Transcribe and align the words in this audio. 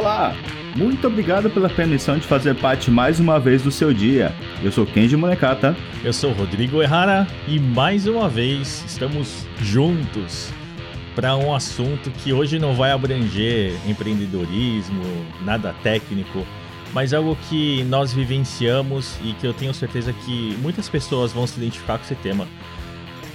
Olá! 0.00 0.34
Muito 0.74 1.06
obrigado 1.06 1.50
pela 1.50 1.68
permissão 1.68 2.16
de 2.16 2.26
fazer 2.26 2.54
parte 2.54 2.90
mais 2.90 3.20
uma 3.20 3.38
vez 3.38 3.62
do 3.62 3.70
seu 3.70 3.92
dia. 3.92 4.34
Eu 4.64 4.72
sou 4.72 4.86
Kenji 4.86 5.14
Monekata. 5.14 5.76
Eu 6.02 6.10
sou 6.10 6.32
Rodrigo 6.32 6.82
Errara 6.82 7.26
e 7.46 7.60
mais 7.60 8.06
uma 8.06 8.26
vez 8.26 8.82
estamos 8.86 9.46
juntos 9.60 10.50
para 11.14 11.36
um 11.36 11.54
assunto 11.54 12.10
que 12.12 12.32
hoje 12.32 12.58
não 12.58 12.74
vai 12.74 12.92
abranger 12.92 13.74
empreendedorismo, 13.86 15.04
nada 15.42 15.74
técnico, 15.82 16.46
mas 16.94 17.12
algo 17.12 17.36
que 17.50 17.84
nós 17.84 18.10
vivenciamos 18.10 19.18
e 19.22 19.34
que 19.34 19.46
eu 19.46 19.52
tenho 19.52 19.74
certeza 19.74 20.14
que 20.14 20.56
muitas 20.62 20.88
pessoas 20.88 21.30
vão 21.30 21.46
se 21.46 21.58
identificar 21.58 21.98
com 21.98 22.04
esse 22.04 22.14
tema. 22.14 22.48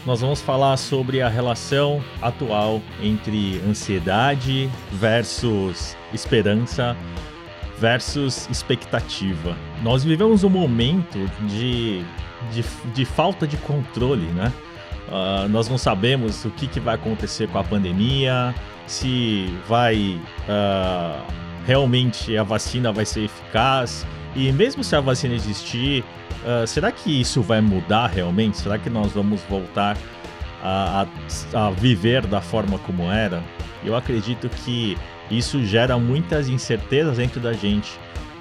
Nós 0.03 0.21
vamos 0.21 0.39
falar 0.39 0.77
sobre 0.77 1.21
a 1.21 1.29
relação 1.29 2.03
atual 2.21 2.81
entre 3.01 3.59
ansiedade 3.67 4.67
versus 4.93 5.95
esperança 6.15 6.95
versus 7.79 8.47
expectativa. 8.49 9.55
Nós 9.83 10.03
vivemos 10.03 10.43
um 10.43 10.49
momento 10.49 11.19
de, 11.47 12.03
de, 12.51 12.63
de 12.93 13.05
falta 13.05 13.45
de 13.45 13.57
controle, 13.57 14.25
né? 14.27 14.51
Uh, 15.07 15.47
nós 15.49 15.69
não 15.69 15.77
sabemos 15.77 16.45
o 16.45 16.49
que, 16.49 16.67
que, 16.67 16.79
vai 16.79 16.95
acontecer 16.95 17.47
com 17.49 17.59
a 17.59 17.63
pandemia, 17.63 18.55
se 18.87 19.53
vai 19.67 20.19
uh, 20.49 21.21
realmente 21.65 22.35
a 22.35 22.43
vacina 22.43 22.91
vai 22.91 23.05
ser 23.05 23.25
eficaz. 23.25 24.05
E 24.35 24.51
mesmo 24.51 24.83
se 24.83 24.95
a 24.95 25.01
vacina 25.01 25.35
existir, 25.35 26.03
uh, 26.43 26.65
será 26.65 26.91
que 26.91 27.21
isso 27.21 27.41
vai 27.41 27.61
mudar 27.61 28.07
realmente? 28.07 28.57
Será 28.57 28.79
que 28.79 28.89
nós 28.89 29.11
vamos 29.11 29.41
voltar 29.47 29.95
a, 30.63 31.05
a, 31.53 31.67
a 31.67 31.69
viver 31.69 32.25
da 32.25 32.41
forma 32.41 32.79
como 32.79 33.11
era? 33.11 33.43
Eu 33.83 33.95
acredito 33.95 34.49
que 34.49 34.97
isso 35.29 35.63
gera 35.65 35.97
muitas 35.97 36.49
incertezas 36.49 37.17
dentro 37.17 37.39
da 37.39 37.53
gente. 37.53 37.99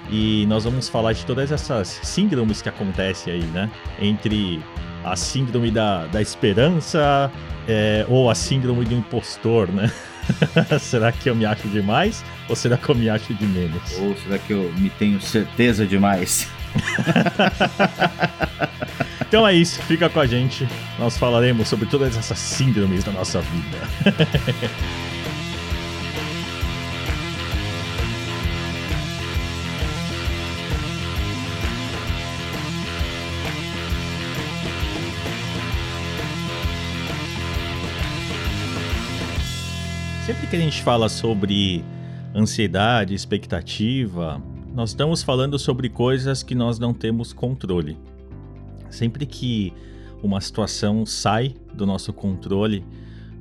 E 0.09 0.45
nós 0.47 0.63
vamos 0.63 0.87
falar 0.87 1.13
de 1.13 1.25
todas 1.25 1.51
essas 1.51 1.99
síndromes 2.03 2.61
que 2.61 2.69
acontecem 2.69 3.33
aí, 3.33 3.43
né? 3.43 3.69
Entre 3.99 4.61
a 5.03 5.15
síndrome 5.15 5.71
da, 5.71 6.05
da 6.07 6.21
esperança 6.21 7.31
é, 7.67 8.05
ou 8.07 8.29
a 8.29 8.35
síndrome 8.35 8.85
do 8.85 8.93
impostor, 8.93 9.67
né? 9.71 9.91
será 10.79 11.11
que 11.11 11.29
eu 11.29 11.35
me 11.35 11.45
acho 11.45 11.67
demais 11.67 12.23
ou 12.49 12.55
será 12.55 12.77
que 12.77 12.89
eu 12.89 12.95
me 12.95 13.09
acho 13.09 13.33
de 13.33 13.45
menos? 13.45 13.97
Ou 13.99 14.15
será 14.17 14.37
que 14.37 14.53
eu 14.53 14.71
me 14.77 14.89
tenho 14.91 15.19
certeza 15.21 15.85
demais? 15.85 16.47
então 19.27 19.47
é 19.47 19.53
isso, 19.53 19.81
fica 19.83 20.09
com 20.09 20.19
a 20.19 20.25
gente. 20.25 20.67
Nós 20.99 21.17
falaremos 21.17 21.67
sobre 21.67 21.87
todas 21.87 22.17
essas 22.17 22.37
síndromes 22.37 23.03
da 23.03 23.11
nossa 23.11 23.41
vida. 23.41 23.77
que 40.55 40.61
a 40.61 40.63
gente 40.63 40.83
fala 40.83 41.09
sobre 41.09 41.83
ansiedade, 42.33 43.13
expectativa, 43.13 44.41
nós 44.73 44.91
estamos 44.91 45.21
falando 45.21 45.59
sobre 45.59 45.89
coisas 45.89 46.43
que 46.43 46.55
nós 46.55 46.79
não 46.79 46.93
temos 46.93 47.33
controle. 47.33 47.97
Sempre 48.89 49.25
que 49.25 49.73
uma 50.23 50.39
situação 50.39 51.05
sai 51.05 51.55
do 51.73 51.85
nosso 51.85 52.13
controle, 52.13 52.85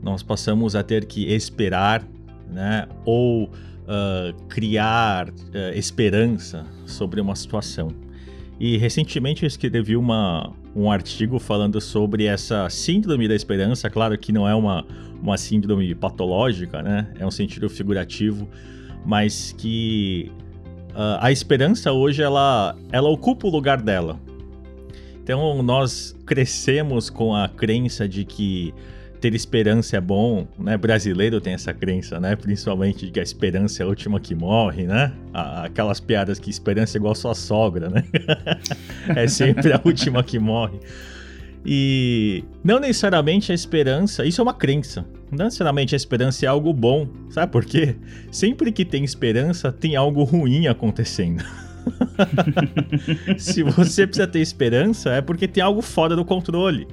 nós 0.02 0.24
passamos 0.24 0.74
a 0.74 0.82
ter 0.82 1.04
que 1.04 1.32
esperar, 1.32 2.04
né, 2.50 2.88
ou 3.04 3.44
uh, 3.44 4.34
criar 4.48 5.28
uh, 5.28 5.32
esperança 5.72 6.66
sobre 6.84 7.20
uma 7.20 7.36
situação. 7.36 7.88
E 8.58 8.76
recentemente 8.76 9.42
eu 9.42 9.46
escrevi 9.46 9.96
uma, 9.96 10.52
um 10.74 10.90
artigo 10.90 11.38
falando 11.38 11.80
sobre 11.80 12.26
essa 12.26 12.68
síndrome 12.70 13.26
da 13.26 13.34
esperança. 13.34 13.90
Claro 13.90 14.16
que 14.16 14.32
não 14.32 14.48
é 14.48 14.54
uma, 14.54 14.86
uma 15.20 15.36
síndrome 15.36 15.94
patológica, 15.94 16.82
né? 16.82 17.12
É 17.18 17.26
um 17.26 17.30
sentido 17.30 17.68
figurativo, 17.68 18.48
mas 19.04 19.52
que 19.58 20.30
uh, 20.90 21.18
a 21.20 21.32
esperança 21.32 21.92
hoje 21.92 22.22
ela, 22.22 22.76
ela 22.92 23.08
ocupa 23.08 23.46
o 23.46 23.50
lugar 23.50 23.82
dela. 23.82 24.20
Então 25.22 25.62
nós 25.62 26.14
crescemos 26.24 27.10
com 27.10 27.34
a 27.34 27.48
crença 27.48 28.08
de 28.08 28.24
que 28.24 28.72
ter 29.24 29.34
esperança 29.34 29.96
é 29.96 30.00
bom, 30.02 30.46
né? 30.58 30.76
Brasileiro 30.76 31.40
tem 31.40 31.54
essa 31.54 31.72
crença, 31.72 32.20
né? 32.20 32.36
Principalmente 32.36 33.06
de 33.06 33.12
que 33.12 33.18
a 33.18 33.22
esperança 33.22 33.82
é 33.82 33.86
a 33.86 33.88
última 33.88 34.20
que 34.20 34.34
morre, 34.34 34.86
né? 34.86 35.14
Aquelas 35.32 35.98
piadas 35.98 36.38
que 36.38 36.50
esperança 36.50 36.98
é 36.98 37.00
igual 37.00 37.14
sua 37.14 37.34
sogra, 37.34 37.88
né? 37.88 38.04
é 39.16 39.26
sempre 39.26 39.72
a 39.72 39.80
última 39.82 40.22
que 40.22 40.38
morre. 40.38 40.78
E 41.64 42.44
não 42.62 42.78
necessariamente 42.78 43.50
a 43.50 43.54
esperança, 43.54 44.26
isso 44.26 44.42
é 44.42 44.44
uma 44.44 44.52
crença. 44.52 45.06
Não 45.30 45.46
necessariamente 45.46 45.94
a 45.94 45.96
esperança 45.96 46.44
é 46.44 46.48
algo 46.48 46.70
bom. 46.74 47.08
Sabe 47.30 47.50
por 47.50 47.64
quê? 47.64 47.96
Sempre 48.30 48.70
que 48.72 48.84
tem 48.84 49.04
esperança, 49.04 49.72
tem 49.72 49.96
algo 49.96 50.22
ruim 50.22 50.66
acontecendo. 50.66 51.42
Se 53.38 53.62
você 53.62 54.06
precisa 54.06 54.26
ter 54.26 54.40
esperança, 54.40 55.12
é 55.12 55.22
porque 55.22 55.48
tem 55.48 55.62
algo 55.62 55.80
fora 55.80 56.14
do 56.14 56.26
controle 56.26 56.86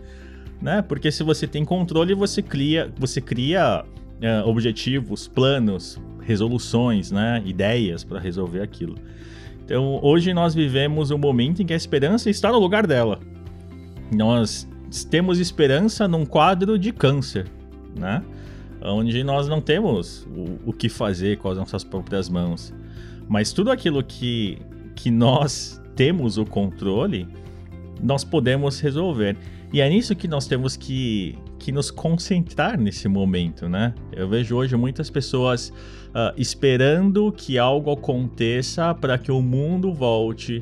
né? 0.62 0.82
Porque 0.82 1.12
se 1.12 1.24
você 1.24 1.48
tem 1.48 1.66
controle, 1.66 2.14
você 2.14 2.42
cria, 2.42 2.92
você 2.98 3.20
cria 3.20 3.84
uh, 3.84 4.48
objetivos, 4.48 5.28
planos, 5.28 6.00
resoluções, 6.22 7.12
né? 7.12 7.42
Ideias 7.46 8.04
para 8.04 8.20
resolver 8.20 8.62
aquilo. 8.62 8.96
Então, 9.66 10.00
hoje 10.04 10.34
nós 10.34 10.54
vivemos 10.54 11.12
um 11.12 11.18
momento 11.18 11.62
em 11.62 11.66
que 11.66 11.74
a 11.74 11.78
esperança 11.78 12.30
está 12.30 12.52
no 12.52 12.60
lugar 12.60 12.86
dela. 12.86 13.20
Nós 14.14 14.68
temos 15.10 15.40
esperança 15.40 16.08
num 16.08 16.26
quadro 16.26 16.78
de 16.78 16.92
câncer, 16.92 17.48
né? 17.98 18.22
Onde 18.84 19.24
nós 19.24 19.48
não 19.48 19.62
temos 19.62 20.28
o, 20.36 20.70
o 20.70 20.74
que 20.74 20.90
fazer 20.90 21.38
com 21.38 21.50
as 21.50 21.58
nossas 21.58 21.84
próprias 21.84 22.28
mãos. 22.28 22.74
Mas 23.30 23.54
tudo 23.54 23.72
aquilo 23.72 24.04
que, 24.04 24.58
que 24.96 25.10
nós 25.10 25.82
temos 25.96 26.38
o 26.38 26.46
controle, 26.46 27.28
nós 28.02 28.24
podemos 28.24 28.80
resolver. 28.80 29.38
E 29.74 29.80
é 29.80 29.90
nisso 29.90 30.14
que 30.16 30.28
nós 30.28 30.48
temos 30.48 30.76
que, 30.76 31.38
que 31.58 31.72
nos 31.72 31.90
concentrar 31.90 32.78
nesse 32.78 33.08
momento, 33.08 33.70
né? 33.70 33.94
Eu 34.12 34.28
vejo 34.28 34.56
hoje 34.56 34.76
muitas 34.76 35.10
pessoas 35.10 35.70
uh, 36.10 36.34
esperando 36.36 37.32
que 37.32 37.58
algo 37.58 37.92
aconteça 37.92 38.94
para 38.94 39.18
que 39.18 39.32
o 39.32 39.42
mundo 39.42 39.94
volte, 39.94 40.62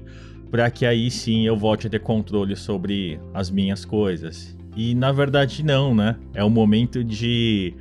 para 0.51 0.69
que 0.69 0.85
aí 0.85 1.09
sim 1.09 1.47
eu 1.47 1.57
volte 1.57 1.87
a 1.87 1.89
ter 1.89 1.99
controle 1.99 2.55
sobre 2.55 3.19
as 3.33 3.49
minhas 3.49 3.83
coisas. 3.83 4.55
E 4.75 4.93
na 4.93 5.11
verdade 5.11 5.63
não, 5.63 5.95
né? 5.95 6.15
É 6.35 6.45
um 6.45 6.49
momento 6.49 7.03
de 7.03 7.73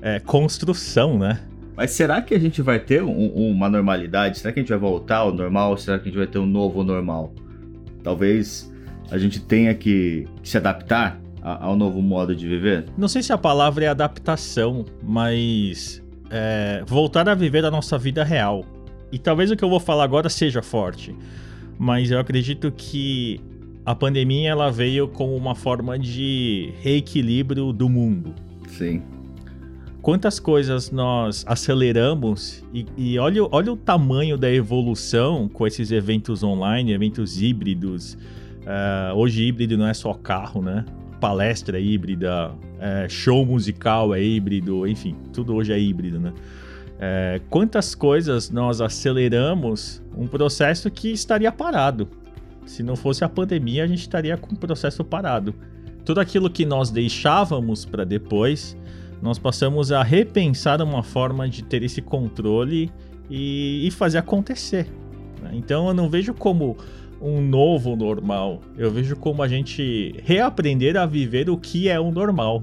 é, 0.00 0.20
construção, 0.20 1.18
né? 1.18 1.40
Mas 1.76 1.90
será 1.90 2.22
que 2.22 2.34
a 2.34 2.38
gente 2.38 2.62
vai 2.62 2.78
ter 2.78 3.02
um, 3.02 3.26
uma 3.34 3.68
normalidade? 3.68 4.38
Será 4.38 4.52
que 4.52 4.60
a 4.60 4.62
gente 4.62 4.70
vai 4.70 4.78
voltar 4.78 5.18
ao 5.18 5.34
normal? 5.34 5.76
Será 5.76 5.98
que 5.98 6.04
a 6.04 6.12
gente 6.12 6.18
vai 6.18 6.26
ter 6.26 6.38
um 6.38 6.46
novo 6.46 6.84
normal? 6.84 7.34
Talvez 8.04 8.71
a 9.12 9.18
gente 9.18 9.38
tenha 9.40 9.74
que, 9.74 10.26
que 10.42 10.48
se 10.48 10.56
adaptar 10.56 11.20
ao 11.42 11.76
novo 11.76 12.00
modo 12.00 12.34
de 12.34 12.48
viver? 12.48 12.86
Não 12.96 13.08
sei 13.08 13.22
se 13.22 13.30
a 13.30 13.36
palavra 13.36 13.84
é 13.84 13.88
adaptação, 13.88 14.86
mas 15.02 16.02
é, 16.30 16.82
voltar 16.86 17.28
a 17.28 17.34
viver 17.34 17.62
a 17.66 17.70
nossa 17.70 17.98
vida 17.98 18.24
real. 18.24 18.64
E 19.12 19.18
talvez 19.18 19.50
o 19.50 19.56
que 19.56 19.62
eu 19.62 19.68
vou 19.68 19.78
falar 19.78 20.04
agora 20.04 20.30
seja 20.30 20.62
forte, 20.62 21.14
mas 21.78 22.10
eu 22.10 22.18
acredito 22.18 22.72
que 22.72 23.38
a 23.84 23.94
pandemia 23.94 24.48
ela 24.48 24.70
veio 24.70 25.06
como 25.06 25.36
uma 25.36 25.54
forma 25.54 25.98
de 25.98 26.72
reequilíbrio 26.80 27.70
do 27.70 27.90
mundo. 27.90 28.34
Sim. 28.66 29.02
Quantas 30.00 30.40
coisas 30.40 30.90
nós 30.90 31.44
aceleramos 31.46 32.64
e, 32.72 32.86
e 32.96 33.18
olha, 33.18 33.46
olha 33.52 33.72
o 33.74 33.76
tamanho 33.76 34.38
da 34.38 34.50
evolução 34.50 35.50
com 35.50 35.66
esses 35.66 35.92
eventos 35.92 36.42
online, 36.42 36.92
eventos 36.92 37.42
híbridos, 37.42 38.16
Uh, 38.62 39.16
hoje 39.16 39.42
híbrido 39.42 39.76
não 39.76 39.86
é 39.86 39.94
só 39.94 40.14
carro, 40.14 40.62
né? 40.62 40.84
Palestra 41.20 41.78
é 41.78 41.80
híbrida, 41.80 42.50
é, 42.80 43.08
show 43.08 43.46
musical 43.46 44.12
é 44.12 44.20
híbrido, 44.20 44.86
enfim, 44.88 45.14
tudo 45.32 45.54
hoje 45.54 45.72
é 45.72 45.78
híbrido, 45.78 46.18
né? 46.18 46.32
É, 46.98 47.40
quantas 47.48 47.94
coisas 47.94 48.50
nós 48.50 48.80
aceleramos 48.80 50.02
um 50.16 50.26
processo 50.26 50.90
que 50.90 51.12
estaria 51.12 51.50
parado? 51.50 52.08
Se 52.66 52.82
não 52.82 52.96
fosse 52.96 53.24
a 53.24 53.28
pandemia, 53.28 53.84
a 53.84 53.86
gente 53.86 54.00
estaria 54.00 54.36
com 54.36 54.54
o 54.54 54.58
processo 54.58 55.04
parado. 55.04 55.54
Tudo 56.04 56.20
aquilo 56.20 56.50
que 56.50 56.64
nós 56.64 56.90
deixávamos 56.90 57.84
para 57.84 58.04
depois, 58.04 58.76
nós 59.20 59.38
passamos 59.38 59.92
a 59.92 60.02
repensar 60.02 60.82
uma 60.82 61.02
forma 61.02 61.48
de 61.48 61.62
ter 61.62 61.82
esse 61.82 62.02
controle 62.02 62.90
e, 63.30 63.86
e 63.86 63.90
fazer 63.90 64.18
acontecer. 64.18 64.86
Né? 65.40 65.50
Então 65.54 65.88
eu 65.88 65.94
não 65.94 66.08
vejo 66.08 66.34
como 66.34 66.76
um 67.22 67.40
novo 67.40 67.94
normal. 67.94 68.60
Eu 68.76 68.90
vejo 68.90 69.16
como 69.16 69.42
a 69.42 69.48
gente 69.48 70.14
reaprender 70.24 70.96
a 70.96 71.06
viver 71.06 71.48
o 71.48 71.56
que 71.56 71.88
é 71.88 71.98
o 72.00 72.10
normal. 72.10 72.62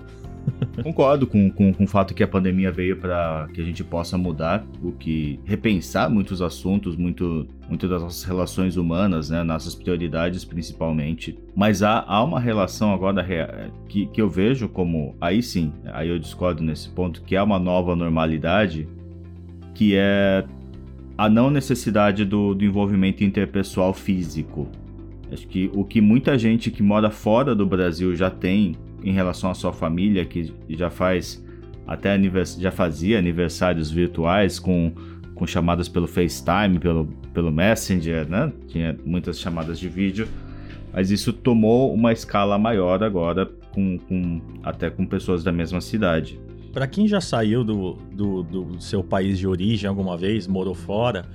Concordo 0.83 1.27
com, 1.27 1.49
com, 1.51 1.73
com 1.73 1.83
o 1.83 1.87
fato 1.87 2.13
que 2.13 2.23
a 2.23 2.27
pandemia 2.27 2.71
veio 2.71 2.97
para 2.97 3.47
que 3.53 3.61
a 3.61 3.63
gente 3.63 3.83
possa 3.83 4.17
mudar, 4.17 4.65
o 4.81 4.91
que 4.91 5.39
repensar 5.45 6.09
muitos 6.09 6.41
assuntos, 6.41 6.95
muito, 6.95 7.47
muito 7.67 7.87
das 7.87 8.01
nossas 8.01 8.23
relações 8.23 8.77
humanas, 8.77 9.29
né, 9.29 9.43
nossas 9.43 9.75
prioridades 9.75 10.43
principalmente. 10.43 11.37
Mas 11.55 11.83
há, 11.83 12.03
há 12.07 12.23
uma 12.23 12.39
relação 12.39 12.93
agora 12.93 13.71
que, 13.87 14.07
que 14.07 14.21
eu 14.21 14.29
vejo 14.29 14.67
como, 14.69 15.15
aí 15.19 15.41
sim, 15.41 15.71
aí 15.85 16.09
eu 16.09 16.19
discordo 16.19 16.63
nesse 16.63 16.89
ponto, 16.89 17.21
que 17.21 17.35
é 17.35 17.41
uma 17.41 17.59
nova 17.59 17.95
normalidade, 17.95 18.87
que 19.73 19.95
é 19.95 20.45
a 21.19 21.27
não 21.27 21.51
necessidade 21.51 22.23
do, 22.23 22.53
do 22.53 22.63
envolvimento 22.63 23.25
interpessoal 23.25 23.93
físico. 23.93 24.69
Acho 25.29 25.45
que 25.49 25.69
o 25.73 25.83
que 25.83 25.99
muita 25.99 26.39
gente 26.39 26.71
que 26.71 26.81
mora 26.81 27.11
fora 27.11 27.53
do 27.53 27.65
Brasil 27.65 28.15
já 28.15 28.29
tem 28.29 28.77
em 29.03 29.11
relação 29.11 29.51
à 29.51 29.53
sua 29.53 29.73
família, 29.73 30.23
que 30.23 30.53
já 30.69 30.89
faz 30.89 31.45
até 31.85 32.17
já 32.57 32.71
fazia 32.71 33.19
aniversários 33.19 33.91
virtuais 33.91 34.59
com, 34.59 34.93
com 35.35 35.45
chamadas 35.45 35.89
pelo 35.89 36.07
FaceTime, 36.07 36.79
pelo, 36.79 37.07
pelo 37.33 37.51
Messenger, 37.51 38.25
né? 38.29 38.53
Tinha 38.69 38.97
muitas 39.05 39.41
chamadas 39.41 39.77
de 39.77 39.89
vídeo, 39.89 40.25
mas 40.93 41.11
isso 41.11 41.33
tomou 41.33 41.93
uma 41.93 42.13
escala 42.13 42.57
maior 42.57 43.03
agora, 43.03 43.45
com, 43.73 43.97
com 43.97 44.39
até 44.63 44.89
com 44.89 45.05
pessoas 45.05 45.43
da 45.43 45.51
mesma 45.51 45.81
cidade. 45.81 46.39
Para 46.71 46.87
quem 46.87 47.07
já 47.07 47.19
saiu 47.19 47.63
do, 47.63 47.93
do, 48.11 48.43
do, 48.43 48.81
seu 48.81 49.03
país 49.03 49.39
de 49.39 49.47
origem 49.47 49.87
alguma 49.87 50.15
vez, 50.15 50.47
morou 50.47 50.75
fora, 50.75 51.25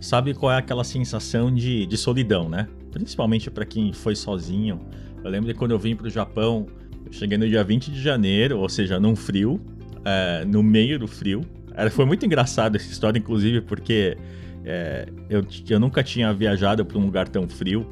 sabe 0.00 0.32
qual 0.34 0.52
é 0.52 0.56
aquela 0.56 0.84
sensação 0.84 1.54
de, 1.54 1.86
de 1.86 1.96
solidão, 1.96 2.48
né? 2.48 2.68
Principalmente 2.90 3.50
para 3.50 3.66
quem 3.66 3.92
foi 3.92 4.16
sozinho. 4.16 4.80
Eu 5.22 5.30
lembro 5.30 5.46
de 5.46 5.54
quando 5.54 5.72
eu 5.72 5.78
vim 5.78 5.94
para 5.94 6.06
o 6.06 6.10
Japão, 6.10 6.66
eu 7.04 7.12
cheguei 7.12 7.36
no 7.36 7.46
dia 7.46 7.62
20 7.62 7.90
de 7.90 8.00
janeiro, 8.00 8.58
ou 8.58 8.68
seja, 8.68 8.98
num 8.98 9.14
frio, 9.14 9.60
é, 10.04 10.44
no 10.44 10.62
meio 10.62 10.98
do 10.98 11.06
frio. 11.06 11.42
Era, 11.74 11.90
foi 11.90 12.06
muito 12.06 12.24
engraçado 12.24 12.76
essa 12.76 12.90
história, 12.90 13.18
inclusive, 13.18 13.60
porque 13.60 14.16
é, 14.64 15.08
eu, 15.28 15.44
eu 15.68 15.78
nunca 15.78 16.02
tinha 16.02 16.32
viajado 16.32 16.84
para 16.84 16.98
um 16.98 17.04
lugar 17.04 17.28
tão 17.28 17.48
frio. 17.48 17.88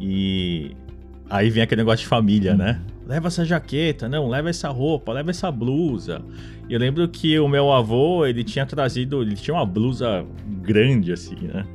E 0.00 0.72
aí 1.30 1.48
vem 1.48 1.62
aquele 1.62 1.82
negócio 1.82 2.00
de 2.00 2.08
família, 2.08 2.54
né? 2.54 2.80
Leva 3.06 3.28
essa 3.28 3.44
jaqueta, 3.44 4.08
não, 4.08 4.28
leva 4.28 4.48
essa 4.48 4.68
roupa, 4.70 5.12
leva 5.12 5.30
essa 5.30 5.50
blusa. 5.50 6.22
Eu 6.70 6.78
lembro 6.78 7.06
que 7.06 7.38
o 7.38 7.46
meu 7.46 7.70
avô, 7.70 8.24
ele 8.24 8.42
tinha 8.42 8.64
trazido, 8.64 9.20
ele 9.20 9.36
tinha 9.36 9.54
uma 9.54 9.66
blusa 9.66 10.24
grande 10.62 11.12
assim, 11.12 11.36
né? 11.42 11.66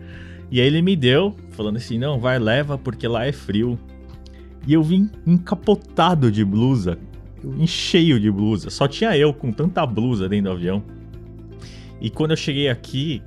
E 0.52 0.60
aí 0.60 0.66
ele 0.66 0.82
me 0.82 0.96
deu, 0.96 1.36
falando 1.52 1.78
assim, 1.78 2.00
não, 2.00 2.20
vai, 2.20 2.40
leva, 2.40 2.78
porque 2.78 3.08
lá 3.08 3.28
é 3.28 3.32
frio. 3.32 3.78
E 4.66 4.74
eu 4.74 4.82
vim 4.82 5.10
encapotado 5.26 6.32
de 6.32 6.44
blusa, 6.44 6.98
em 7.44 7.68
cheio 7.68 8.20
de 8.20 8.32
blusa. 8.32 8.72
Só 8.72 8.88
tinha 8.88 9.16
eu 9.16 9.32
com 9.32 9.52
tanta 9.52 9.86
blusa 9.86 10.28
dentro 10.28 10.46
do 10.46 10.56
avião. 10.56 10.84
E 12.02 12.10
quando 12.10 12.32
eu 12.32 12.38
cheguei 12.38 12.70
aqui, 12.70 13.22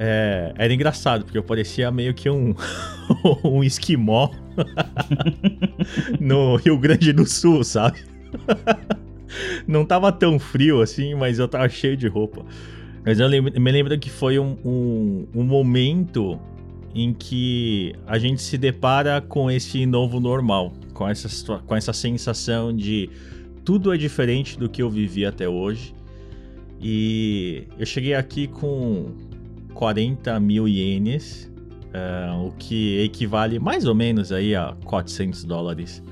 é, 0.00 0.52
era 0.56 0.72
engraçado, 0.72 1.24
porque 1.24 1.36
eu 1.36 1.42
parecia 1.42 1.90
meio 1.90 2.14
que 2.14 2.30
um, 2.30 2.54
um 3.42 3.64
esquimó 3.64 4.30
no 6.20 6.54
Rio 6.54 6.78
Grande 6.78 7.12
do 7.12 7.26
Sul, 7.26 7.64
sabe? 7.64 7.98
Não 9.66 9.84
tava 9.84 10.12
tão 10.12 10.38
frio 10.38 10.80
assim, 10.80 11.16
mas 11.16 11.40
eu 11.40 11.48
tava 11.48 11.68
cheio 11.68 11.96
de 11.96 12.06
roupa. 12.06 12.46
Mas 13.04 13.18
eu 13.18 13.28
me 13.28 13.72
lembro 13.72 13.98
que 13.98 14.08
foi 14.08 14.38
um, 14.38 14.56
um, 14.64 15.26
um 15.34 15.42
momento 15.42 16.38
em 16.94 17.12
que 17.12 17.92
a 18.06 18.18
gente 18.18 18.40
se 18.40 18.56
depara 18.56 19.20
com 19.20 19.50
esse 19.50 19.84
novo 19.84 20.20
normal, 20.20 20.72
com 20.94 21.08
essa, 21.08 21.58
com 21.58 21.74
essa 21.74 21.92
sensação 21.92 22.74
de 22.74 23.10
tudo 23.64 23.92
é 23.92 23.96
diferente 23.96 24.58
do 24.58 24.68
que 24.68 24.80
eu 24.80 24.88
vivi 24.88 25.26
até 25.26 25.48
hoje. 25.48 25.92
E 26.80 27.64
eu 27.78 27.84
cheguei 27.84 28.14
aqui 28.14 28.46
com 28.46 29.12
40 29.78 30.40
mil 30.40 30.66
ienes, 30.66 31.48
uh, 31.94 32.44
o 32.44 32.50
que 32.58 33.00
equivale 33.00 33.60
mais 33.60 33.86
ou 33.86 33.94
menos 33.94 34.32
aí 34.32 34.52
a 34.52 34.74
400 34.84 35.44
dólares 35.44 36.02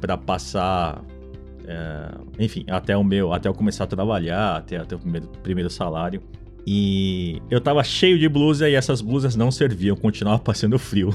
para 0.00 0.16
passar, 0.16 1.02
uh, 1.02 2.26
enfim, 2.38 2.64
até 2.70 2.96
o 2.96 3.04
meu, 3.04 3.34
até 3.34 3.50
eu 3.50 3.52
começar 3.52 3.84
a 3.84 3.86
trabalhar, 3.86 4.56
até, 4.56 4.78
até 4.78 4.96
o 4.96 4.98
primeiro, 4.98 5.28
primeiro 5.42 5.68
salário. 5.68 6.22
E 6.66 7.42
eu 7.50 7.60
tava 7.60 7.84
cheio 7.84 8.18
de 8.18 8.26
blusa 8.30 8.66
e 8.66 8.74
essas 8.74 9.02
blusas 9.02 9.36
não 9.36 9.50
serviam, 9.50 9.94
continuava 9.94 10.38
passando 10.38 10.78
frio. 10.78 11.14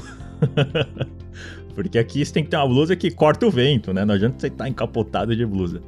Porque 1.74 1.98
aqui 1.98 2.24
você 2.24 2.32
tem 2.32 2.44
que 2.44 2.50
ter 2.50 2.58
uma 2.58 2.68
blusa 2.68 2.94
que 2.94 3.10
corta 3.10 3.44
o 3.44 3.50
vento, 3.50 3.92
né? 3.92 4.04
Não 4.04 4.14
adianta 4.14 4.38
você 4.38 4.46
estar 4.46 4.64
tá 4.64 4.70
encapotado 4.70 5.34
de 5.34 5.44
blusa. 5.44 5.82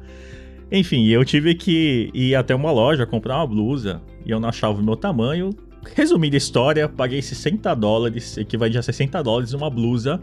Enfim, 0.69 1.07
eu 1.07 1.23
tive 1.23 1.55
que 1.55 2.11
ir 2.13 2.35
até 2.35 2.53
uma 2.53 2.69
loja 2.69 3.05
comprar 3.05 3.37
uma 3.37 3.47
blusa 3.47 4.01
e 4.25 4.31
eu 4.31 4.41
não 4.41 4.49
achava 4.49 4.77
o 4.77 4.83
meu 4.83 4.97
tamanho. 4.97 5.51
Resumindo 5.95 6.35
a 6.35 6.37
história, 6.37 6.89
paguei 6.89 7.21
60 7.21 7.73
dólares, 7.75 8.37
equivalente 8.37 8.77
a 8.77 8.81
60 8.81 9.21
dólares, 9.23 9.53
uma 9.53 9.69
blusa 9.69 10.21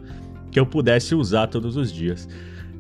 que 0.50 0.60
eu 0.60 0.66
pudesse 0.66 1.14
usar 1.14 1.46
todos 1.46 1.76
os 1.76 1.92
dias. 1.92 2.28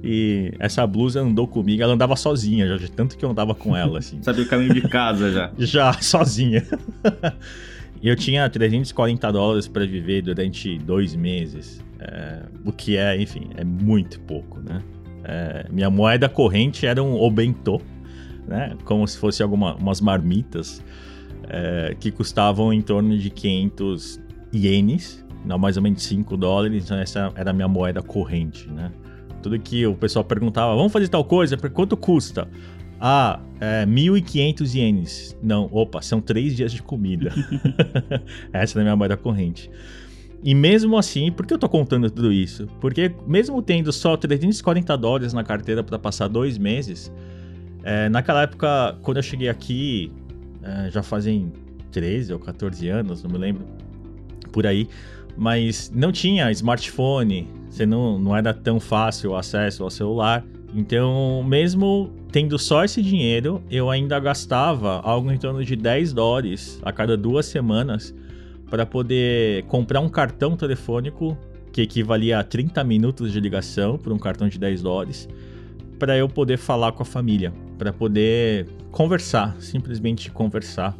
E 0.02 0.52
essa 0.58 0.86
blusa 0.86 1.20
andou 1.20 1.48
comigo, 1.48 1.82
ela 1.82 1.94
andava 1.94 2.14
sozinha, 2.16 2.66
já 2.66 2.76
de 2.76 2.90
tanto 2.90 3.16
que 3.16 3.24
eu 3.24 3.30
andava 3.30 3.54
com 3.54 3.76
ela, 3.76 3.98
assim. 3.98 4.18
Sabia 4.22 4.44
o 4.44 4.48
caminho 4.48 4.74
de 4.74 4.82
casa 4.82 5.32
já. 5.32 5.50
já, 5.58 5.92
sozinha. 5.94 6.64
e 8.00 8.08
eu 8.08 8.14
tinha 8.14 8.48
340 8.48 9.32
dólares 9.32 9.66
para 9.66 9.84
viver 9.86 10.22
durante 10.22 10.78
dois 10.78 11.14
meses. 11.14 11.82
É, 11.98 12.42
o 12.64 12.72
que 12.72 12.96
é, 12.96 13.20
enfim, 13.20 13.48
é 13.56 13.64
muito 13.64 14.20
pouco, 14.20 14.60
né? 14.60 14.82
É, 15.24 15.66
minha 15.70 15.90
moeda 15.90 16.28
corrente 16.28 16.86
era 16.86 17.02
um 17.02 17.20
obentô, 17.20 17.80
né? 18.46 18.76
Como 18.84 19.06
se 19.08 19.18
fosse 19.18 19.42
algumas 19.42 20.00
marmitas 20.00 20.84
é, 21.48 21.96
que 21.98 22.10
custavam 22.10 22.72
em 22.72 22.80
torno 22.82 23.16
de 23.16 23.30
500 23.30 24.20
ienes, 24.52 25.24
não, 25.44 25.58
mais 25.58 25.76
ou 25.76 25.82
menos 25.82 26.02
5 26.02 26.36
dólares. 26.36 26.84
Então 26.84 26.98
essa 26.98 27.32
era 27.36 27.50
a 27.50 27.52
minha 27.52 27.68
moeda 27.68 28.02
corrente, 28.02 28.68
né? 28.68 28.90
Tudo 29.42 29.58
que 29.58 29.86
o 29.86 29.94
pessoal 29.94 30.24
perguntava, 30.24 30.74
vamos 30.74 30.92
fazer 30.92 31.08
tal 31.08 31.24
coisa, 31.24 31.56
quanto 31.56 31.96
custa? 31.96 32.48
Ah, 33.00 33.40
é, 33.60 33.86
1.500 33.86 34.74
ienes. 34.74 35.38
Não, 35.42 35.68
opa, 35.70 36.02
são 36.02 36.20
três 36.20 36.56
dias 36.56 36.72
de 36.72 36.82
comida. 36.82 37.32
Essa 38.52 38.78
é 38.78 38.80
a 38.80 38.84
minha 38.84 38.96
moeda 38.96 39.16
corrente. 39.16 39.70
E 40.42 40.54
mesmo 40.54 40.96
assim, 40.96 41.30
por 41.30 41.46
que 41.46 41.54
eu 41.54 41.58
tô 41.58 41.68
contando 41.68 42.10
tudo 42.10 42.32
isso? 42.32 42.66
Porque 42.80 43.14
mesmo 43.26 43.60
tendo 43.62 43.92
só 43.92 44.16
340 44.16 44.96
dólares 44.96 45.32
na 45.32 45.44
carteira 45.44 45.82
para 45.82 45.98
passar 45.98 46.28
dois 46.28 46.58
meses, 46.58 47.12
é, 47.82 48.08
naquela 48.08 48.42
época, 48.42 48.98
quando 49.02 49.18
eu 49.18 49.22
cheguei 49.22 49.48
aqui, 49.48 50.10
já 50.90 51.02
fazem 51.02 51.52
13 51.90 52.32
ou 52.32 52.38
14 52.38 52.88
anos, 52.88 53.22
não 53.22 53.30
me 53.30 53.38
lembro, 53.38 53.64
por 54.52 54.66
aí, 54.66 54.88
mas 55.36 55.90
não 55.94 56.10
tinha 56.10 56.50
smartphone, 56.50 57.48
você 57.68 57.84
não, 57.84 58.18
não 58.18 58.36
era 58.36 58.54
tão 58.54 58.80
fácil 58.80 59.32
o 59.32 59.36
acesso 59.36 59.82
ao 59.82 59.90
celular. 59.90 60.44
Então, 60.74 61.42
mesmo 61.42 62.12
tendo 62.32 62.58
só 62.58 62.84
esse 62.84 63.00
dinheiro, 63.02 63.62
eu 63.70 63.90
ainda 63.90 64.18
gastava 64.18 65.00
algo 65.00 65.30
em 65.30 65.38
torno 65.38 65.64
de 65.64 65.76
10 65.76 66.12
dólares 66.12 66.80
a 66.82 66.92
cada 66.92 67.16
duas 67.16 67.46
semanas 67.46 68.14
para 68.68 68.84
poder 68.84 69.64
comprar 69.64 70.00
um 70.00 70.08
cartão 70.08 70.56
telefônico 70.56 71.36
que 71.72 71.82
equivalia 71.82 72.38
a 72.38 72.42
30 72.44 72.82
minutos 72.84 73.32
de 73.32 73.38
ligação 73.38 73.98
por 73.98 74.12
um 74.12 74.18
cartão 74.18 74.48
de 74.48 74.58
10 74.58 74.82
dólares, 74.82 75.28
para 75.98 76.16
eu 76.16 76.28
poder 76.28 76.56
falar 76.56 76.92
com 76.92 77.02
a 77.02 77.06
família, 77.06 77.52
para 77.78 77.92
poder 77.92 78.66
conversar, 78.90 79.56
simplesmente 79.60 80.30
conversar. 80.30 80.96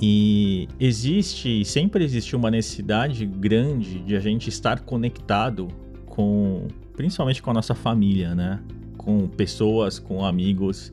E 0.00 0.68
existe, 0.78 1.64
sempre 1.64 2.04
existe 2.04 2.36
uma 2.36 2.50
necessidade 2.50 3.24
grande 3.24 4.00
de 4.00 4.14
a 4.14 4.20
gente 4.20 4.48
estar 4.48 4.80
conectado 4.80 5.68
com, 6.06 6.68
principalmente 6.94 7.42
com 7.42 7.50
a 7.50 7.54
nossa 7.54 7.74
família, 7.74 8.34
né? 8.34 8.60
Com 8.96 9.26
pessoas, 9.26 9.98
com 9.98 10.24
amigos. 10.24 10.92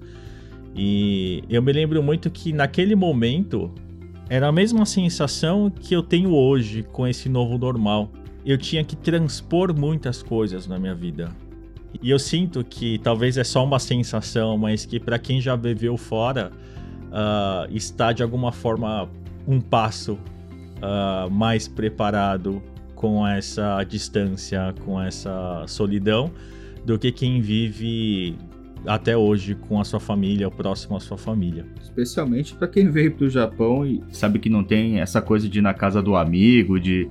E 0.76 1.44
eu 1.50 1.62
me 1.62 1.72
lembro 1.72 2.02
muito 2.02 2.30
que 2.32 2.54
naquele 2.54 2.96
momento 2.96 3.72
era 4.30 4.48
a 4.48 4.52
mesma 4.52 4.86
sensação 4.86 5.70
que 5.70 5.94
eu 5.94 6.02
tenho 6.02 6.34
hoje 6.34 6.84
com 6.84 7.06
esse 7.06 7.28
novo 7.28 7.58
normal. 7.58 8.10
Eu 8.46 8.58
tinha 8.58 8.84
que 8.84 8.96
transpor 8.96 9.78
muitas 9.78 10.24
coisas 10.24 10.66
na 10.66 10.80
minha 10.80 10.96
vida. 10.96 11.30
E 12.02 12.10
eu 12.10 12.20
sinto 12.20 12.64
que 12.64 12.98
talvez 13.00 13.38
é 13.38 13.44
só 13.44 13.64
uma 13.64 13.80
sensação, 13.80 14.58
mas 14.58 14.86
que 14.86 15.00
para 15.00 15.20
quem 15.20 15.40
já 15.40 15.56
viveu 15.56 15.98
fora, 15.98 16.52
uh, 17.10 17.72
está 17.76 18.12
de 18.12 18.24
alguma 18.24 18.52
forma 18.52 19.10
um 19.48 19.62
passo 19.62 20.14
uh, 20.14 21.30
mais 21.30 21.68
preparado 21.68 22.62
com 22.96 23.28
essa 23.28 23.84
distância, 23.84 24.74
com 24.86 25.02
essa 25.02 25.64
solidão, 25.68 26.32
do 26.86 26.98
que 26.98 27.12
quem 27.12 27.42
vive 27.42 28.38
até 28.86 29.16
hoje 29.16 29.56
com 29.56 29.80
a 29.80 29.84
sua 29.84 30.00
família, 30.00 30.50
próximo 30.50 30.98
à 30.98 31.00
sua 31.00 31.18
família. 31.18 31.66
Especialmente 31.82 32.54
para 32.54 32.68
quem 32.68 32.90
veio 32.90 33.14
para 33.14 33.26
o 33.26 33.30
Japão 33.30 33.86
e 33.86 34.04
sabe 34.12 34.40
que 34.40 34.50
não 34.50 34.64
tem 34.64 35.00
essa 35.00 35.22
coisa 35.22 35.48
de 35.48 35.60
ir 35.60 35.62
na 35.62 35.74
casa 35.74 36.02
do 36.02 36.16
amigo, 36.16 36.80
de 36.80 37.10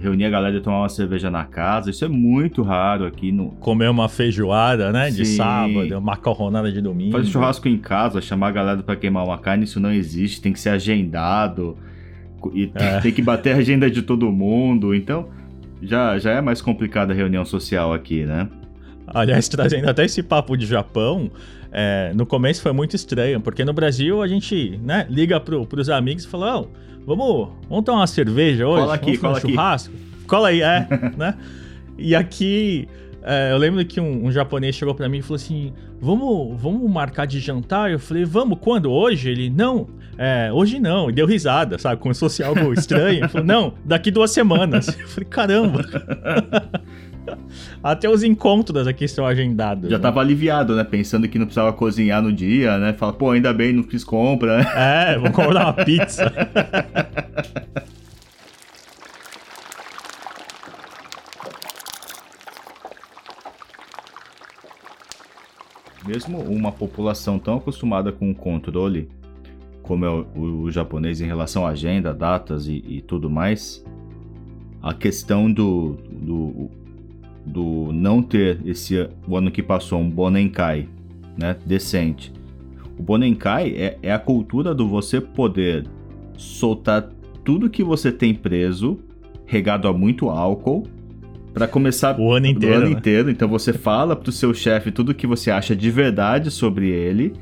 reunir 0.00 0.24
a 0.24 0.30
galera 0.30 0.56
e 0.56 0.60
tomar 0.60 0.80
uma 0.80 0.88
cerveja 0.88 1.30
na 1.30 1.44
casa. 1.44 1.90
Isso 1.90 2.04
é 2.04 2.08
muito 2.08 2.62
raro 2.62 3.04
aqui 3.04 3.30
no. 3.30 3.50
Comer 3.60 3.88
uma 3.90 4.08
feijoada, 4.08 4.90
né? 4.90 5.10
De 5.10 5.24
Sim. 5.24 5.36
sábado, 5.36 5.86
uma 5.90 6.00
macarronada 6.00 6.72
de 6.72 6.80
domingo. 6.80 7.12
Fazer 7.12 7.30
churrasco 7.30 7.68
em 7.68 7.76
casa, 7.76 8.20
chamar 8.20 8.48
a 8.48 8.52
galera 8.52 8.82
para 8.82 8.96
queimar 8.96 9.24
uma 9.24 9.38
carne, 9.38 9.64
isso 9.64 9.78
não 9.78 9.92
existe, 9.92 10.40
tem 10.40 10.52
que 10.52 10.58
ser 10.58 10.70
agendado. 10.70 11.76
E 12.54 12.70
é. 12.74 13.00
tem 13.02 13.12
que 13.12 13.20
bater 13.20 13.54
a 13.54 13.58
agenda 13.58 13.90
de 13.90 14.00
todo 14.00 14.32
mundo. 14.32 14.94
Então, 14.94 15.28
já, 15.82 16.18
já 16.18 16.32
é 16.32 16.40
mais 16.40 16.62
complicada 16.62 17.12
a 17.12 17.16
reunião 17.16 17.44
social 17.44 17.92
aqui, 17.92 18.24
né? 18.24 18.48
Aliás, 19.06 19.46
trazendo 19.50 19.88
até 19.88 20.04
esse 20.06 20.22
papo 20.22 20.56
de 20.56 20.64
Japão, 20.64 21.30
é, 21.70 22.12
no 22.14 22.24
começo 22.24 22.62
foi 22.62 22.72
muito 22.72 22.96
estranho, 22.96 23.40
porque 23.40 23.64
no 23.64 23.72
Brasil 23.72 24.22
a 24.22 24.26
gente 24.26 24.80
né, 24.82 25.06
liga 25.10 25.38
pro, 25.38 25.66
pros 25.66 25.90
amigos 25.90 26.24
e 26.24 26.28
fala, 26.28 26.60
oh, 26.60 26.68
vamos, 27.06 27.48
vamos 27.68 27.84
tomar 27.84 28.00
uma 28.00 28.06
cerveja 28.06 28.66
hoje? 28.66 28.82
Cola 28.82 28.94
aqui, 28.94 29.18
cola 29.18 29.34
um 29.34 29.36
aqui. 29.36 29.48
churrasco? 29.48 29.94
Cola 30.26 30.48
aí, 30.48 30.62
é, 30.62 30.86
né? 31.16 31.34
E 31.98 32.14
aqui, 32.14 32.88
é, 33.22 33.52
eu 33.52 33.58
lembro 33.58 33.84
que 33.84 34.00
um, 34.00 34.26
um 34.26 34.32
japonês 34.32 34.74
chegou 34.74 34.94
para 34.94 35.08
mim 35.08 35.18
e 35.18 35.22
falou 35.22 35.36
assim, 35.36 35.72
vamos, 36.00 36.60
vamos 36.60 36.90
marcar 36.90 37.26
de 37.26 37.40
jantar? 37.40 37.90
Eu 37.90 37.98
falei, 37.98 38.24
vamos, 38.24 38.58
quando? 38.60 38.90
Hoje? 38.90 39.28
Ele, 39.30 39.50
não, 39.50 39.86
é, 40.16 40.52
hoje 40.52 40.78
não. 40.78 41.10
E 41.10 41.12
deu 41.12 41.26
risada, 41.26 41.78
sabe? 41.78 42.00
Começou 42.00 42.26
a 42.26 42.30
ser 42.30 42.44
algo 42.44 42.72
estranho. 42.72 43.20
Ele 43.20 43.28
falou, 43.28 43.46
não, 43.46 43.74
daqui 43.84 44.10
duas 44.10 44.30
semanas. 44.30 44.88
Eu 45.00 45.08
falei, 45.08 45.28
caramba. 45.28 45.82
Até 47.82 48.08
os 48.08 48.22
encontros 48.22 48.86
aqui 48.86 49.04
estão 49.04 49.26
agendados. 49.26 49.90
Já 49.90 49.98
né? 49.98 50.02
tava 50.02 50.20
aliviado, 50.20 50.74
né? 50.76 50.84
Pensando 50.84 51.28
que 51.28 51.38
não 51.38 51.46
precisava 51.46 51.72
cozinhar 51.72 52.22
no 52.22 52.32
dia, 52.32 52.78
né? 52.78 52.92
Fala, 52.92 53.12
pô, 53.12 53.30
ainda 53.30 53.52
bem, 53.52 53.72
não 53.72 53.82
fiz 53.82 54.04
compra, 54.04 54.58
né? 54.58 54.66
É, 54.80 55.18
vou 55.18 55.30
comprar 55.30 55.66
uma 55.66 55.72
pizza. 55.72 56.32
Mesmo 66.06 66.38
uma 66.40 66.72
população 66.72 67.38
tão 67.38 67.58
acostumada 67.58 68.10
com 68.10 68.30
o 68.30 68.34
controle 68.34 69.08
como 69.90 70.04
é 70.04 70.08
o, 70.08 70.24
o, 70.36 70.62
o 70.62 70.70
japonês 70.70 71.20
em 71.20 71.26
relação 71.26 71.66
à 71.66 71.70
agenda, 71.70 72.14
datas 72.14 72.68
e, 72.68 72.76
e 72.86 73.00
tudo 73.00 73.28
mais, 73.28 73.84
a 74.80 74.94
questão 74.94 75.52
do, 75.52 75.98
do 76.08 76.70
do 77.44 77.92
não 77.92 78.22
ter 78.22 78.60
esse 78.64 79.08
o 79.26 79.36
ano 79.36 79.50
que 79.50 79.62
passou 79.62 80.00
um 80.00 80.08
Bonenkai, 80.08 80.88
né, 81.38 81.56
decente. 81.64 82.32
O 82.98 83.02
Bonenkai 83.02 83.70
é, 83.70 83.98
é 84.02 84.12
a 84.12 84.18
cultura 84.18 84.74
do 84.74 84.86
você 84.86 85.20
poder 85.20 85.86
soltar 86.36 87.08
tudo 87.44 87.70
que 87.70 87.82
você 87.82 88.12
tem 88.12 88.34
preso, 88.34 88.98
regado 89.46 89.88
a 89.88 89.92
muito 89.92 90.28
álcool, 90.28 90.86
para 91.52 91.66
começar 91.66 92.18
o 92.18 92.32
ano 92.32 92.46
inteiro. 92.46 92.74
O 92.74 92.78
ano 92.78 92.86
né? 92.86 92.92
inteiro. 92.92 93.30
Então 93.30 93.48
você 93.48 93.72
fala 93.72 94.14
pro 94.14 94.30
seu 94.30 94.54
chefe 94.54 94.90
tudo 94.90 95.14
que 95.14 95.26
você 95.26 95.50
acha 95.50 95.74
de 95.74 95.90
verdade 95.90 96.50
sobre 96.50 96.88
ele. 96.90 97.32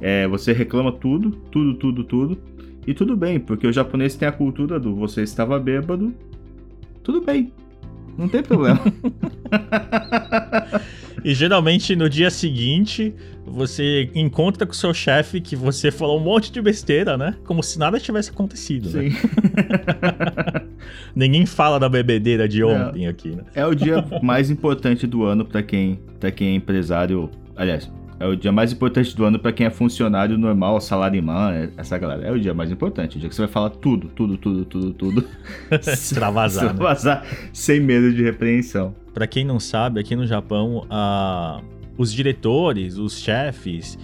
É, 0.00 0.28
você 0.28 0.52
reclama 0.52 0.92
tudo, 0.92 1.30
tudo, 1.50 1.74
tudo, 1.74 2.04
tudo. 2.04 2.38
E 2.86 2.94
tudo 2.94 3.16
bem, 3.16 3.38
porque 3.38 3.66
o 3.66 3.72
japonês 3.72 4.16
tem 4.16 4.26
a 4.26 4.32
cultura 4.32 4.80
do 4.80 4.94
você 4.94 5.22
estava 5.22 5.58
bêbado, 5.58 6.14
tudo 7.02 7.20
bem. 7.20 7.52
Não 8.18 8.28
tem 8.28 8.42
problema. 8.42 8.80
e 11.24 11.32
geralmente 11.32 11.94
no 11.94 12.10
dia 12.10 12.30
seguinte 12.30 13.14
você 13.46 14.10
encontra 14.12 14.66
com 14.66 14.72
o 14.72 14.76
seu 14.76 14.92
chefe 14.92 15.40
que 15.40 15.54
você 15.54 15.92
falou 15.92 16.18
um 16.18 16.22
monte 16.24 16.50
de 16.50 16.60
besteira, 16.60 17.16
né? 17.16 17.36
Como 17.44 17.62
se 17.62 17.78
nada 17.78 18.00
tivesse 18.00 18.30
acontecido. 18.30 18.90
Né? 18.90 19.10
Sim. 19.10 19.16
Né? 19.16 20.66
Ninguém 21.14 21.46
fala 21.46 21.78
da 21.78 21.88
bebedeira 21.88 22.48
de 22.48 22.64
ontem 22.64 23.06
é, 23.06 23.08
aqui, 23.08 23.30
né? 23.30 23.44
É 23.54 23.64
o 23.64 23.74
dia 23.74 24.04
mais 24.20 24.50
importante 24.50 25.06
do 25.06 25.24
ano 25.24 25.44
para 25.44 25.62
quem, 25.62 26.00
pra 26.18 26.32
quem 26.32 26.48
é 26.48 26.54
empresário. 26.54 27.30
Aliás, 27.56 27.88
é 28.20 28.26
o 28.26 28.34
dia 28.34 28.50
mais 28.50 28.72
importante 28.72 29.16
do 29.16 29.24
ano 29.24 29.38
para 29.38 29.52
quem 29.52 29.66
é 29.66 29.70
funcionário 29.70 30.36
normal, 30.36 30.80
salarimã, 30.80 31.52
é, 31.52 31.70
essa 31.76 31.96
galera. 31.96 32.26
É 32.26 32.32
o 32.32 32.40
dia 32.40 32.52
mais 32.52 32.70
importante. 32.70 33.16
O 33.16 33.20
dia 33.20 33.28
que 33.28 33.34
você 33.34 33.42
vai 33.42 33.50
falar 33.50 33.70
tudo, 33.70 34.08
tudo, 34.08 34.36
tudo, 34.36 34.64
tudo, 34.64 34.92
tudo. 34.92 35.28
Extravasar. 35.70 36.64
né? 36.64 36.70
Extravasar 36.70 37.26
sem 37.52 37.80
medo 37.80 38.12
de 38.12 38.22
repreensão. 38.22 38.94
Para 39.14 39.26
quem 39.26 39.44
não 39.44 39.60
sabe, 39.60 40.00
aqui 40.00 40.16
no 40.16 40.26
Japão, 40.26 40.84
a... 40.90 41.60
os 41.96 42.12
diretores, 42.12 42.98
os 42.98 43.18
chefes, 43.18 43.96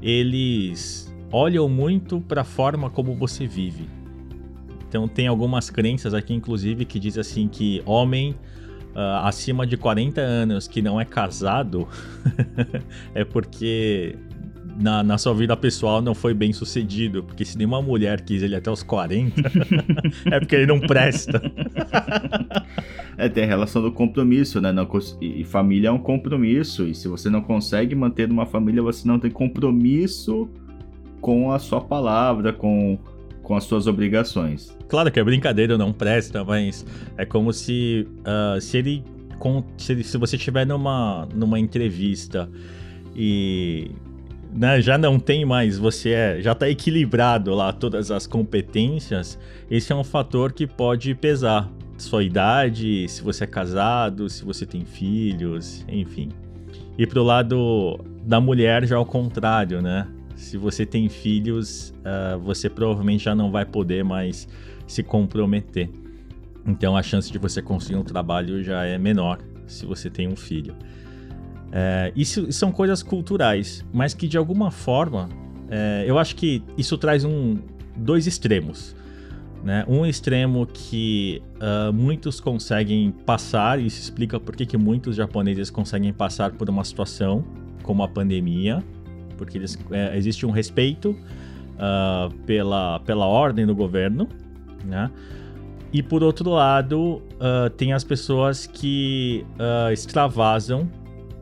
eles 0.00 1.12
olham 1.32 1.68
muito 1.68 2.20
para 2.20 2.42
a 2.42 2.44
forma 2.44 2.88
como 2.88 3.14
você 3.14 3.46
vive. 3.46 3.88
Então 4.88 5.08
tem 5.08 5.26
algumas 5.26 5.70
crenças 5.70 6.14
aqui, 6.14 6.32
inclusive, 6.32 6.84
que 6.84 7.00
diz 7.00 7.18
assim 7.18 7.48
que 7.48 7.82
homem 7.84 8.36
uh, 8.96 9.26
acima 9.26 9.66
de 9.66 9.76
40 9.76 10.20
anos 10.20 10.66
que 10.66 10.80
não 10.80 10.98
é 10.98 11.04
casado, 11.04 11.86
é 13.14 13.24
porque 13.24 14.16
na, 14.78 15.02
na 15.02 15.18
sua 15.18 15.34
vida 15.34 15.56
pessoal 15.56 16.00
não 16.00 16.14
foi 16.14 16.32
bem 16.32 16.52
sucedido. 16.52 17.22
Porque 17.22 17.44
se 17.44 17.56
nenhuma 17.58 17.82
mulher 17.82 18.22
quis 18.22 18.42
ele 18.42 18.56
até 18.56 18.70
os 18.70 18.82
40, 18.82 19.40
é 20.32 20.40
porque 20.40 20.56
ele 20.56 20.66
não 20.66 20.80
presta. 20.80 21.40
É, 23.18 23.30
tem 23.30 23.44
a 23.44 23.46
relação 23.46 23.80
do 23.80 23.90
compromisso, 23.90 24.60
né? 24.60 24.70
Não, 24.72 24.86
e 25.22 25.42
família 25.42 25.88
é 25.88 25.90
um 25.90 25.98
compromisso. 25.98 26.86
E 26.86 26.94
se 26.94 27.08
você 27.08 27.30
não 27.30 27.40
consegue 27.40 27.94
manter 27.94 28.30
uma 28.30 28.44
família, 28.44 28.82
você 28.82 29.08
não 29.08 29.18
tem 29.18 29.30
compromisso 29.30 30.50
com 31.18 31.50
a 31.50 31.58
sua 31.58 31.80
palavra, 31.80 32.52
com 32.52 32.98
com 33.46 33.54
as 33.54 33.62
suas 33.62 33.86
obrigações. 33.86 34.76
Claro 34.88 35.08
que 35.08 35.20
é 35.20 35.24
brincadeira, 35.24 35.78
não 35.78 35.92
presta, 35.92 36.42
mas 36.42 36.84
é 37.16 37.24
como 37.24 37.52
se, 37.52 38.04
uh, 38.22 38.60
se 38.60 38.78
ele 38.78 39.04
se, 39.78 40.02
se 40.02 40.18
você 40.18 40.34
estiver 40.34 40.66
numa, 40.66 41.28
numa 41.32 41.56
entrevista 41.56 42.50
e 43.14 43.92
né, 44.52 44.80
já 44.80 44.98
não 44.98 45.20
tem 45.20 45.44
mais, 45.44 45.78
você 45.78 46.10
é, 46.10 46.42
já 46.42 46.52
está 46.52 46.68
equilibrado 46.68 47.54
lá 47.54 47.72
todas 47.72 48.10
as 48.10 48.26
competências, 48.26 49.38
esse 49.70 49.92
é 49.92 49.94
um 49.94 50.02
fator 50.02 50.52
que 50.52 50.66
pode 50.66 51.14
pesar. 51.14 51.70
Sua 51.96 52.24
idade, 52.24 53.08
se 53.08 53.22
você 53.22 53.44
é 53.44 53.46
casado, 53.46 54.28
se 54.28 54.44
você 54.44 54.66
tem 54.66 54.84
filhos, 54.84 55.84
enfim. 55.88 56.30
E 56.98 57.06
pro 57.06 57.22
lado 57.22 58.00
da 58.24 58.40
mulher 58.40 58.84
já 58.86 58.96
é 58.96 58.98
o 58.98 59.06
contrário, 59.06 59.80
né? 59.80 60.08
Se 60.36 60.56
você 60.56 60.86
tem 60.86 61.08
filhos, 61.08 61.92
uh, 62.00 62.38
você 62.38 62.70
provavelmente 62.70 63.24
já 63.24 63.34
não 63.34 63.50
vai 63.50 63.64
poder 63.64 64.04
mais 64.04 64.46
se 64.86 65.02
comprometer. 65.02 65.90
Então 66.66 66.96
a 66.96 67.02
chance 67.02 67.32
de 67.32 67.38
você 67.38 67.60
conseguir 67.60 67.96
um 67.96 68.04
trabalho 68.04 68.62
já 68.62 68.84
é 68.84 68.98
menor 68.98 69.38
se 69.66 69.84
você 69.84 70.08
tem 70.08 70.28
um 70.28 70.36
filho. 70.36 70.74
É, 71.72 72.12
isso 72.14 72.50
são 72.52 72.70
coisas 72.70 73.02
culturais, 73.02 73.84
mas 73.92 74.14
que 74.14 74.28
de 74.28 74.38
alguma 74.38 74.70
forma 74.70 75.28
é, 75.68 76.04
eu 76.06 76.18
acho 76.18 76.36
que 76.36 76.62
isso 76.78 76.96
traz 76.96 77.24
um, 77.24 77.56
dois 77.96 78.26
extremos. 78.26 78.94
Né? 79.64 79.84
Um 79.88 80.06
extremo 80.06 80.64
que 80.64 81.42
uh, 81.56 81.92
muitos 81.92 82.38
conseguem 82.38 83.10
passar, 83.10 83.80
e 83.80 83.86
isso 83.86 84.00
explica 84.00 84.38
por 84.38 84.54
que, 84.54 84.76
muitos 84.76 85.16
japoneses 85.16 85.70
conseguem 85.70 86.12
passar 86.12 86.52
por 86.52 86.70
uma 86.70 86.84
situação 86.84 87.44
como 87.82 88.04
a 88.04 88.08
pandemia, 88.08 88.82
porque 89.36 89.58
eles, 89.58 89.78
é, 89.90 90.16
existe 90.16 90.44
um 90.46 90.50
respeito 90.50 91.10
uh, 91.10 92.32
pela, 92.46 93.00
pela 93.00 93.26
ordem 93.26 93.66
do 93.66 93.74
governo, 93.74 94.28
né? 94.84 95.10
E 95.92 96.02
por 96.02 96.22
outro 96.22 96.50
lado, 96.50 97.22
uh, 97.36 97.70
tem 97.76 97.92
as 97.92 98.04
pessoas 98.04 98.66
que 98.66 99.46
uh, 99.54 99.92
extravasam 99.92 100.90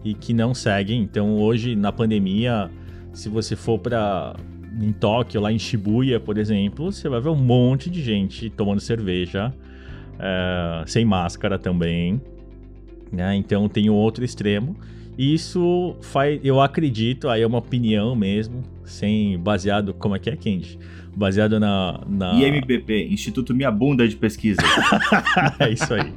e 0.05 0.15
que 0.15 0.33
não 0.33 0.55
seguem. 0.55 1.03
Então, 1.03 1.39
hoje, 1.39 1.75
na 1.75 1.91
pandemia, 1.91 2.71
se 3.13 3.29
você 3.29 3.57
for 3.57 3.79
para 3.79 4.37
em 4.81 4.93
Tóquio, 4.93 5.41
lá 5.41 5.51
em 5.51 5.59
Shibuya, 5.59 6.21
por 6.21 6.37
exemplo, 6.37 6.93
você 6.93 7.09
vai 7.09 7.21
ver 7.21 7.31
um 7.31 7.37
monte 7.37 7.89
de 7.89 8.03
gente 8.03 8.51
tomando 8.51 8.81
cerveja, 8.81 9.53
uh, 10.15 10.89
sem 10.89 11.05
máscara 11.05 11.59
também. 11.59 12.21
Né? 13.11 13.35
Então, 13.37 13.69
tem 13.69 13.89
o 13.89 13.95
outro 13.95 14.25
extremo. 14.25 14.77
Isso 15.17 15.97
faz, 16.01 16.41
eu 16.43 16.61
acredito, 16.61 17.29
aí 17.29 17.43
é 17.43 17.47
uma 17.47 17.59
opinião 17.59 18.17
mesmo, 18.17 18.63
sem 18.85 19.39
baseado, 19.39 19.95
como 19.95 20.17
é 20.17 20.19
que 20.19 20.29
é, 20.29 20.37
Kendi? 20.37 20.79
Baseado 21.17 21.61
na, 21.61 22.01
na... 22.09 22.35
IMPP, 22.35 23.09
Instituto 23.11 23.55
Minha 23.55 23.71
Bunda 23.71 24.09
de 24.09 24.17
Pesquisa. 24.17 24.61
é 25.61 25.71
isso 25.71 25.95
aí. 25.95 26.13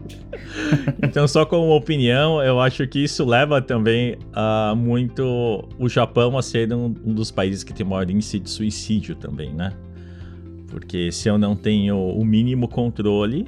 então, 1.04 1.28
só 1.28 1.46
como 1.46 1.76
opinião, 1.76 2.42
eu 2.42 2.60
acho 2.60 2.88
que 2.88 3.04
isso 3.04 3.24
leva 3.24 3.62
também 3.62 4.18
a 4.34 4.74
muito 4.76 5.68
o 5.78 5.88
Japão 5.88 6.36
a 6.36 6.42
ser 6.42 6.74
um, 6.74 6.96
um 7.06 7.14
dos 7.14 7.30
países 7.30 7.64
que 7.64 7.72
tem 7.72 7.86
maior 7.86 8.10
índice 8.10 8.40
de 8.40 8.50
suicídio 8.50 9.16
também, 9.16 9.54
né? 9.54 9.72
Porque 10.68 11.12
se 11.12 11.30
eu 11.30 11.38
não 11.38 11.56
tenho 11.56 11.96
o 11.96 12.26
mínimo 12.26 12.68
controle, 12.68 13.48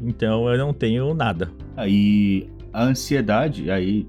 então 0.00 0.48
eu 0.48 0.56
não 0.56 0.72
tenho 0.72 1.12
nada. 1.14 1.50
Aí 1.76 2.48
a 2.72 2.84
ansiedade, 2.84 3.70
aí 3.70 4.06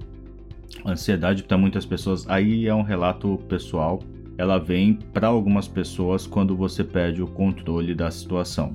ansiedade 0.87 1.43
para 1.43 1.57
muitas 1.57 1.85
pessoas, 1.85 2.27
aí 2.29 2.65
é 2.65 2.73
um 2.73 2.81
relato 2.81 3.37
pessoal. 3.49 3.99
Ela 4.37 4.57
vem 4.57 4.93
para 4.93 5.27
algumas 5.27 5.67
pessoas 5.67 6.25
quando 6.25 6.55
você 6.55 6.83
perde 6.83 7.21
o 7.21 7.27
controle 7.27 7.93
da 7.93 8.09
situação. 8.09 8.73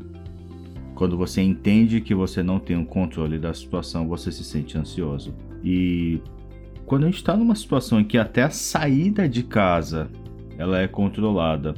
Quando 0.95 1.17
você 1.17 1.41
entende 1.41 2.01
que 2.01 2.15
você 2.15 2.43
não 2.43 2.59
tem 2.59 2.77
o 2.77 2.85
controle 2.85 3.39
da 3.39 3.55
situação, 3.55 4.07
você 4.07 4.31
se 4.31 4.45
sente 4.45 4.77
ansioso. 4.77 5.35
E 5.65 6.21
quando 6.85 7.05
a 7.05 7.07
gente 7.07 7.17
está 7.17 7.37
numa 7.37 7.55
situação 7.55 8.01
em 8.01 8.05
que 8.05 8.19
até 8.19 8.43
a 8.43 8.51
saída 8.51 9.29
de 9.29 9.43
casa 9.43 10.11
ela 10.59 10.79
é 10.79 10.87
controlada, 10.87 11.75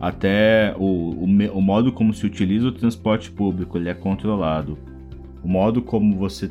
até 0.00 0.74
o, 0.76 0.84
o, 0.84 1.24
o 1.24 1.62
modo 1.62 1.92
como 1.92 2.12
se 2.12 2.26
utiliza 2.26 2.68
o 2.68 2.72
transporte 2.72 3.30
público 3.30 3.78
ele 3.78 3.88
é 3.88 3.94
controlado, 3.94 4.78
o 5.42 5.48
modo 5.48 5.82
como 5.82 6.16
você 6.16 6.50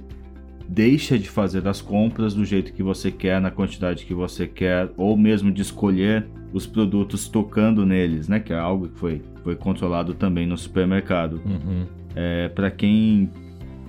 deixa 0.67 1.17
de 1.17 1.29
fazer 1.29 1.67
as 1.67 1.81
compras 1.81 2.33
do 2.33 2.43
jeito 2.43 2.73
que 2.73 2.83
você 2.83 3.09
quer, 3.09 3.39
na 3.39 3.49
quantidade 3.49 4.05
que 4.05 4.13
você 4.13 4.47
quer, 4.47 4.89
ou 4.97 5.17
mesmo 5.17 5.51
de 5.51 5.61
escolher 5.61 6.27
os 6.53 6.65
produtos 6.65 7.27
tocando 7.27 7.85
neles, 7.85 8.27
né? 8.27 8.39
Que 8.39 8.53
é 8.53 8.57
algo 8.57 8.89
que 8.89 8.97
foi, 8.97 9.21
foi 9.43 9.55
controlado 9.55 10.13
também 10.13 10.45
no 10.45 10.57
supermercado. 10.57 11.41
Uhum. 11.45 11.85
É, 12.15 12.49
para 12.49 12.69
quem 12.69 13.29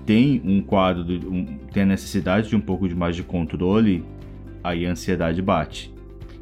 tem 0.07 0.41
um 0.45 0.61
quadro, 0.61 1.05
de, 1.05 1.27
um, 1.27 1.45
tem 1.73 1.83
a 1.83 1.87
necessidade 1.87 2.49
de 2.49 2.57
um 2.57 2.61
pouco 2.61 2.89
de 2.89 2.95
mais 2.95 3.17
de 3.17 3.23
controle, 3.23 4.05
aí 4.63 4.87
a 4.87 4.91
ansiedade 4.91 5.43
bate. 5.43 5.93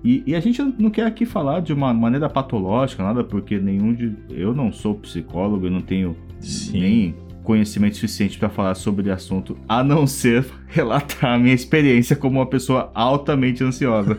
E, 0.05 0.23
e, 0.26 0.35
a 0.37 0.40
gente 0.40 0.62
não 0.78 0.90
quer 0.90 1.07
aqui 1.07 1.26
falar 1.26 1.61
de 1.61 1.73
uma 1.73 1.93
maneira 1.93 2.28
patológica, 2.28 3.02
nada, 3.02 3.25
porque 3.25 3.59
nenhum 3.59 3.93
de. 3.93 4.14
Eu 4.31 4.55
não 4.55 4.71
sou 4.71 4.95
psicólogo, 4.95 5.66
eu 5.66 5.71
não 5.71 5.81
tenho 5.81 6.16
Sim. 6.38 6.81
nem 6.81 7.14
conhecimento 7.47 7.95
suficiente 7.95 8.37
para 8.38 8.50
falar 8.50 8.75
sobre 8.75 9.09
o 9.09 9.12
assunto, 9.12 9.57
a 9.69 9.85
não 9.85 10.05
ser 10.05 10.45
relatar 10.67 11.35
a 11.35 11.38
minha 11.38 11.55
experiência 11.55 12.17
como 12.17 12.41
uma 12.41 12.47
pessoa 12.47 12.91
altamente 12.93 13.62
ansiosa. 13.62 14.19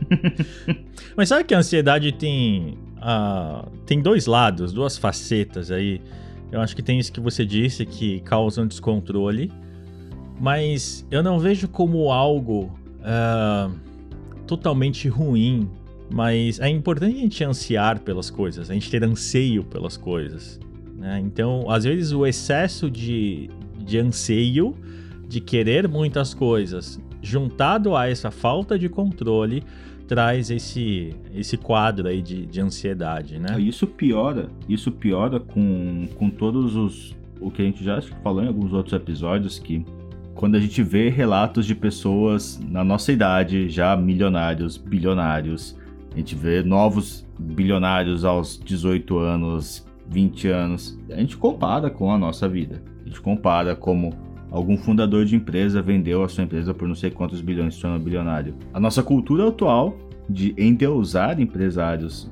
Mas 1.16 1.30
sabe 1.30 1.44
que 1.44 1.54
a 1.54 1.58
ansiedade 1.58 2.12
tem, 2.12 2.76
uh, 2.98 3.68
tem 3.86 4.02
dois 4.02 4.26
lados, 4.26 4.74
duas 4.74 4.98
facetas 4.98 5.70
aí. 5.70 6.02
Eu 6.52 6.60
acho 6.60 6.76
que 6.76 6.82
tem 6.82 6.98
isso 6.98 7.10
que 7.10 7.20
você 7.20 7.46
disse 7.46 7.86
que 7.86 8.20
causa 8.20 8.62
um 8.62 8.66
descontrole, 8.66 9.50
mas 10.40 11.06
eu 11.10 11.22
não 11.22 11.38
vejo 11.38 11.68
como 11.68 12.10
algo 12.10 12.72
uh, 13.00 13.74
totalmente 14.46 15.08
ruim. 15.08 15.68
Mas 16.10 16.58
é 16.58 16.68
importante 16.70 17.16
a 17.16 17.20
gente 17.20 17.44
ansiar 17.44 18.00
pelas 18.00 18.30
coisas, 18.30 18.70
a 18.70 18.74
gente 18.74 18.90
ter 18.90 19.04
anseio 19.04 19.62
pelas 19.62 19.98
coisas. 19.98 20.58
Né? 20.98 21.20
Então, 21.24 21.70
às 21.70 21.84
vezes, 21.84 22.12
o 22.12 22.26
excesso 22.26 22.90
de, 22.90 23.48
de 23.78 23.98
anseio, 23.98 24.74
de 25.28 25.40
querer 25.40 25.86
muitas 25.88 26.34
coisas, 26.34 27.00
juntado 27.22 27.96
a 27.96 28.08
essa 28.08 28.30
falta 28.30 28.78
de 28.78 28.88
controle, 28.88 29.62
traz 30.08 30.50
esse, 30.50 31.14
esse 31.34 31.56
quadro 31.56 32.08
aí 32.08 32.22
de, 32.22 32.46
de 32.46 32.60
ansiedade, 32.60 33.38
né? 33.38 33.60
Isso 33.60 33.86
piora, 33.86 34.48
isso 34.68 34.90
piora 34.90 35.38
com, 35.38 36.08
com 36.16 36.30
todos 36.30 36.74
os. 36.74 37.16
O 37.40 37.50
que 37.52 37.62
a 37.62 37.64
gente 37.64 37.84
já 37.84 38.00
falou 38.22 38.42
em 38.42 38.48
alguns 38.48 38.72
outros 38.72 38.92
episódios, 38.94 39.60
que 39.60 39.84
quando 40.34 40.56
a 40.56 40.60
gente 40.60 40.82
vê 40.82 41.08
relatos 41.08 41.66
de 41.66 41.74
pessoas 41.74 42.60
na 42.68 42.82
nossa 42.82 43.12
idade, 43.12 43.68
já 43.68 43.96
milionários, 43.96 44.76
bilionários, 44.76 45.76
a 46.12 46.16
gente 46.16 46.34
vê 46.34 46.62
novos 46.62 47.24
bilionários 47.38 48.24
aos 48.24 48.58
18 48.58 49.18
anos, 49.18 49.86
20 50.08 50.48
anos, 50.48 50.98
a 51.10 51.16
gente 51.16 51.36
compara 51.36 51.90
com 51.90 52.10
a 52.10 52.18
nossa 52.18 52.48
vida. 52.48 52.82
A 53.02 53.08
gente 53.08 53.20
compara 53.20 53.76
como 53.76 54.12
algum 54.50 54.76
fundador 54.76 55.24
de 55.24 55.36
empresa 55.36 55.82
vendeu 55.82 56.22
a 56.24 56.28
sua 56.28 56.44
empresa 56.44 56.72
por 56.72 56.88
não 56.88 56.94
sei 56.94 57.10
quantos 57.10 57.40
bilhões 57.40 57.74
se 57.74 57.82
torna 57.82 57.98
bilionário. 57.98 58.54
A 58.72 58.80
nossa 58.80 59.02
cultura 59.02 59.48
atual 59.48 59.96
de 60.28 60.54
endeusar 60.58 61.40
empresários 61.40 62.30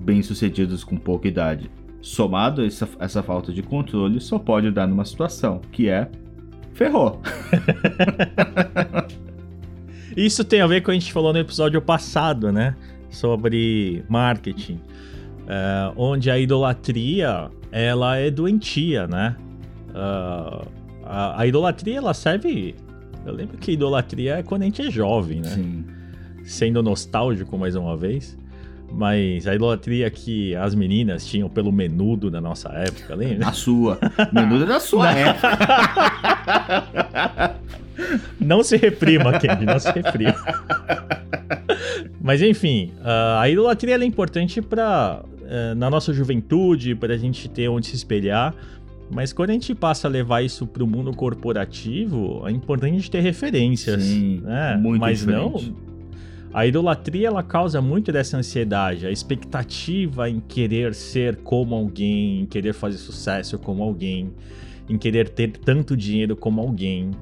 bem-sucedidos 0.00 0.84
com 0.84 0.96
pouca 0.96 1.28
idade, 1.28 1.70
somado 2.00 2.62
a 2.62 2.66
essa, 2.66 2.88
essa 2.98 3.22
falta 3.22 3.52
de 3.52 3.62
controle, 3.62 4.20
só 4.20 4.38
pode 4.38 4.70
dar 4.70 4.86
numa 4.86 5.04
situação 5.04 5.60
que 5.70 5.88
é 5.88 6.08
ferrou. 6.72 7.20
Isso 10.16 10.44
tem 10.44 10.60
a 10.60 10.66
ver 10.66 10.80
com 10.80 10.86
o 10.86 10.86
que 10.86 10.90
a 10.96 11.00
gente 11.00 11.12
falou 11.12 11.32
no 11.32 11.38
episódio 11.38 11.80
passado, 11.80 12.50
né? 12.50 12.74
Sobre 13.10 14.04
marketing 14.08 14.80
é, 15.50 15.92
onde 15.96 16.30
a 16.30 16.38
idolatria 16.38 17.50
ela 17.72 18.16
é 18.16 18.30
doentia, 18.30 19.08
né? 19.08 19.34
Uh, 19.88 20.64
a, 21.04 21.40
a, 21.40 21.46
idolatria 21.46 21.98
ela 21.98 22.14
serve. 22.14 22.76
Eu 23.26 23.34
lembro 23.34 23.58
que 23.58 23.72
idolatria 23.72 24.36
é 24.36 24.42
quando 24.44 24.62
a 24.62 24.66
gente 24.66 24.80
é 24.80 24.88
jovem, 24.88 25.40
né? 25.40 25.48
Sim. 25.48 25.84
Sendo 26.44 26.80
nostálgico 26.84 27.58
mais 27.58 27.74
uma 27.74 27.96
vez. 27.96 28.38
Mas 28.92 29.48
a 29.48 29.54
idolatria 29.54 30.08
que 30.08 30.54
as 30.54 30.72
meninas 30.72 31.26
tinham 31.26 31.48
pelo 31.48 31.72
menudo 31.72 32.30
na 32.30 32.40
nossa 32.40 32.68
época, 32.70 33.16
lembra? 33.16 33.48
A 33.48 33.52
sua. 33.52 33.98
Menudo 34.32 34.62
é 34.64 34.66
da 34.68 34.78
sua 34.78 35.10
época. 35.12 35.48
Não 38.40 38.62
se 38.62 38.76
reprima, 38.76 39.38
Kendi, 39.38 39.66
não 39.66 39.78
se 39.78 39.92
reprima. 39.92 40.34
Mas 42.20 42.42
enfim, 42.42 42.92
a 43.38 43.48
idolatria 43.48 43.96
é 43.96 44.04
importante 44.04 44.60
para 44.60 45.22
na 45.76 45.90
nossa 45.90 46.12
juventude, 46.12 46.94
para 46.94 47.14
a 47.14 47.16
gente 47.16 47.48
ter 47.48 47.68
onde 47.68 47.86
se 47.86 47.96
espelhar. 47.96 48.54
Mas 49.10 49.32
quando 49.32 49.50
a 49.50 49.52
gente 49.52 49.74
passa 49.74 50.06
a 50.06 50.10
levar 50.10 50.42
isso 50.42 50.66
para 50.66 50.84
o 50.84 50.86
mundo 50.86 51.12
corporativo, 51.12 52.42
é 52.46 52.50
importante 52.52 52.92
a 52.92 52.96
gente 52.96 53.10
ter 53.10 53.20
referências. 53.20 54.02
Sim, 54.02 54.40
né? 54.44 54.76
muito 54.76 55.00
Mas 55.00 55.18
diferente. 55.20 55.70
não. 55.70 55.90
A 56.52 56.66
idolatria 56.66 57.28
ela 57.28 57.42
causa 57.42 57.80
muito 57.80 58.10
dessa 58.10 58.36
ansiedade, 58.36 59.06
a 59.06 59.10
expectativa 59.10 60.28
em 60.28 60.40
querer 60.40 60.94
ser 60.94 61.36
como 61.36 61.74
alguém, 61.76 62.40
em 62.40 62.46
querer 62.46 62.72
fazer 62.72 62.98
sucesso 62.98 63.56
como 63.56 63.84
alguém, 63.84 64.32
em 64.88 64.98
querer 64.98 65.28
ter 65.28 65.52
tanto 65.52 65.96
dinheiro 65.96 66.36
como 66.36 66.60
alguém. 66.60 67.12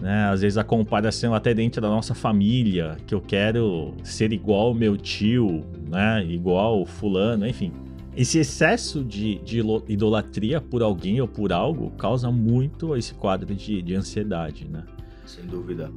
Né? 0.00 0.24
Às 0.24 0.42
vezes 0.42 0.58
a 0.58 0.64
comparação 0.64 1.34
até 1.34 1.54
dentro 1.54 1.80
da 1.80 1.88
nossa 1.88 2.14
família, 2.14 2.96
que 3.06 3.14
eu 3.14 3.20
quero 3.20 3.94
ser 4.02 4.32
igual 4.32 4.74
meu 4.74 4.96
tio, 4.96 5.64
né? 5.88 6.24
igual 6.24 6.84
fulano, 6.84 7.46
enfim. 7.46 7.72
Esse 8.16 8.38
excesso 8.38 9.04
de, 9.04 9.38
de 9.40 9.60
idolatria 9.88 10.58
por 10.58 10.82
alguém 10.82 11.20
ou 11.20 11.28
por 11.28 11.52
algo 11.52 11.90
causa 11.90 12.30
muito 12.30 12.96
esse 12.96 13.12
quadro 13.12 13.54
de, 13.54 13.82
de 13.82 13.94
ansiedade, 13.94 14.66
né? 14.66 14.84
Sem 15.26 15.44
dúvida. 15.44 15.92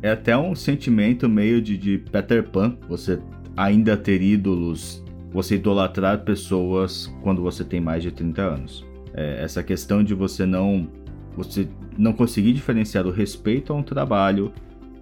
É 0.00 0.10
até 0.10 0.36
um 0.36 0.54
sentimento 0.54 1.28
meio 1.28 1.60
de, 1.60 1.76
de 1.76 1.98
Peter 1.98 2.48
Pan, 2.48 2.76
você 2.88 3.18
ainda 3.56 3.96
ter 3.96 4.22
ídolos, 4.22 5.02
você 5.32 5.56
idolatrar 5.56 6.22
pessoas 6.24 7.12
quando 7.22 7.42
você 7.42 7.64
tem 7.64 7.80
mais 7.80 8.04
de 8.04 8.12
30 8.12 8.42
anos. 8.42 8.86
É, 9.12 9.42
essa 9.42 9.62
questão 9.62 10.04
de 10.04 10.14
você 10.14 10.46
não 10.46 10.88
você 11.36 11.68
não 11.96 12.12
conseguir 12.12 12.52
diferenciar 12.52 13.06
o 13.06 13.10
respeito 13.10 13.72
a 13.72 13.76
um 13.76 13.82
trabalho, 13.82 14.52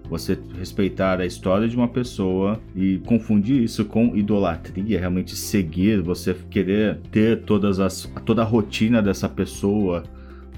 você 0.09 0.39
respeitar 0.59 1.21
a 1.21 1.27
história 1.27 1.69
de 1.69 1.77
uma 1.77 1.89
pessoa 1.89 2.61
e 2.77 2.99
confundir 3.07 3.63
isso 3.63 3.85
com 3.85 4.17
idolatria, 4.17 4.99
realmente 4.99 5.35
seguir, 5.35 6.03
você 6.03 6.37
querer 6.51 6.99
ter 7.11 7.43
todas 7.43 7.81
as, 7.81 8.11
toda 8.25 8.43
a 8.43 8.45
rotina 8.45 9.01
dessa 9.01 9.29
pessoa, 9.29 10.03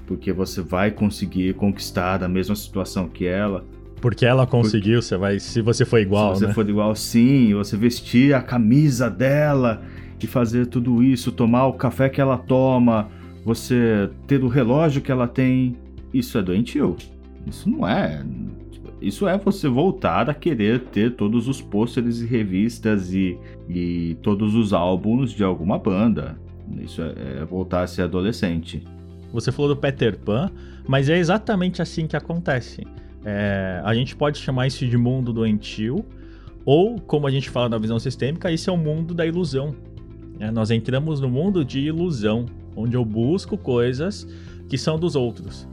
porque 0.05 0.33
você 0.33 0.61
vai 0.61 0.91
conseguir 0.91 1.53
conquistar 1.53 2.23
a 2.23 2.27
mesma 2.27 2.55
situação 2.55 3.07
que 3.07 3.25
ela. 3.25 3.63
Porque 4.01 4.25
ela 4.25 4.45
conseguiu, 4.45 4.99
Porque, 4.99 5.07
você 5.07 5.17
vai, 5.17 5.39
se 5.39 5.61
você 5.61 5.85
for 5.85 5.99
igual, 5.99 6.35
se 6.35 6.41
você 6.41 6.47
né? 6.47 6.53
for 6.53 6.69
igual, 6.69 6.95
sim, 6.95 7.53
você 7.53 7.77
vestir 7.77 8.35
a 8.35 8.41
camisa 8.41 9.09
dela 9.09 9.81
e 10.21 10.27
fazer 10.27 10.65
tudo 10.65 11.03
isso, 11.03 11.31
tomar 11.31 11.67
o 11.67 11.73
café 11.73 12.09
que 12.09 12.19
ela 12.19 12.37
toma, 12.37 13.09
você 13.45 14.09
ter 14.25 14.43
o 14.43 14.47
relógio 14.47 15.01
que 15.03 15.11
ela 15.11 15.27
tem, 15.27 15.77
isso 16.17 16.37
é 16.37 16.41
doentio. 16.41 16.95
Isso 17.45 17.69
não 17.69 17.87
é. 17.87 18.23
Isso 19.01 19.27
é 19.27 19.37
você 19.37 19.67
voltar 19.67 20.29
a 20.29 20.33
querer 20.33 20.79
ter 20.79 21.15
todos 21.15 21.47
os 21.47 21.61
pôsteres 21.61 22.21
e 22.21 22.25
revistas 22.25 23.13
e, 23.13 23.37
e 23.69 24.17
todos 24.21 24.55
os 24.55 24.73
álbuns 24.73 25.31
de 25.31 25.43
alguma 25.43 25.77
banda. 25.77 26.39
Isso 26.81 27.01
é, 27.01 27.41
é 27.41 27.45
voltar 27.45 27.83
a 27.83 27.87
ser 27.87 28.03
adolescente. 28.03 28.83
Você 29.31 29.51
falou 29.51 29.75
do 29.75 29.79
Peter 29.79 30.17
Pan, 30.17 30.49
mas 30.87 31.09
é 31.09 31.17
exatamente 31.17 31.81
assim 31.81 32.07
que 32.07 32.15
acontece. 32.15 32.87
É, 33.23 33.81
a 33.83 33.93
gente 33.93 34.15
pode 34.15 34.37
chamar 34.37 34.67
isso 34.67 34.87
de 34.87 34.97
mundo 34.97 35.33
doentio, 35.33 36.05
ou, 36.63 36.99
como 36.99 37.27
a 37.27 37.31
gente 37.31 37.49
fala 37.49 37.69
na 37.69 37.77
visão 37.77 37.99
sistêmica, 37.99 38.51
isso 38.51 38.69
é 38.69 38.73
o 38.73 38.77
mundo 38.77 39.13
da 39.13 39.25
ilusão. 39.25 39.75
É, 40.39 40.49
nós 40.49 40.71
entramos 40.71 41.19
no 41.19 41.29
mundo 41.29 41.65
de 41.65 41.79
ilusão, 41.79 42.45
onde 42.75 42.95
eu 42.95 43.03
busco 43.03 43.57
coisas 43.57 44.27
que 44.67 44.77
são 44.77 44.97
dos 44.97 45.15
outros, 45.15 45.67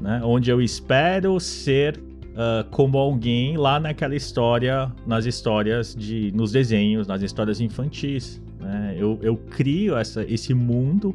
né? 0.00 0.20
onde 0.24 0.50
eu 0.50 0.60
espero 0.60 1.38
ser 1.38 1.98
uh, 2.30 2.68
como 2.70 2.98
alguém 2.98 3.56
lá 3.56 3.78
naquela 3.78 4.14
história, 4.14 4.90
nas 5.06 5.26
histórias 5.26 5.94
de, 5.94 6.32
nos 6.34 6.52
desenhos, 6.52 7.06
nas 7.06 7.22
histórias 7.22 7.60
infantis. 7.60 8.40
Né? 8.58 8.96
Eu, 8.98 9.18
eu 9.22 9.36
crio 9.36 9.96
essa, 9.96 10.24
esse 10.24 10.54
mundo 10.54 11.14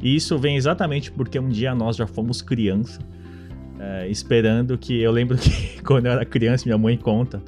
e 0.00 0.14
isso 0.14 0.38
vem 0.38 0.56
exatamente 0.56 1.10
porque 1.10 1.38
um 1.38 1.48
dia 1.48 1.74
nós 1.74 1.96
já 1.96 2.06
fomos 2.06 2.42
criança, 2.42 3.00
uh, 3.00 4.10
esperando 4.10 4.76
que 4.76 5.00
eu 5.00 5.10
lembro 5.10 5.36
que 5.38 5.82
quando 5.82 6.06
eu 6.06 6.12
era 6.12 6.24
criança 6.24 6.64
minha 6.66 6.78
mãe 6.78 6.96
conta, 6.96 7.42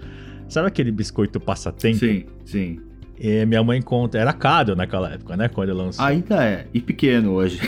sabe 0.49 0.69
aquele 0.69 0.91
biscoito 0.91 1.39
passatempo? 1.39 1.99
Sim, 1.99 2.25
sim. 2.45 2.81
E 3.19 3.45
minha 3.45 3.63
mãe 3.63 3.83
conta, 3.83 4.17
era 4.17 4.33
caro 4.33 4.75
naquela 4.75 5.13
época, 5.13 5.37
né? 5.37 5.47
Quando 5.47 5.69
eu 5.69 5.77
lançou. 5.77 6.03
Ainda 6.03 6.43
é, 6.43 6.67
e 6.73 6.81
pequeno 6.81 7.33
hoje. 7.33 7.61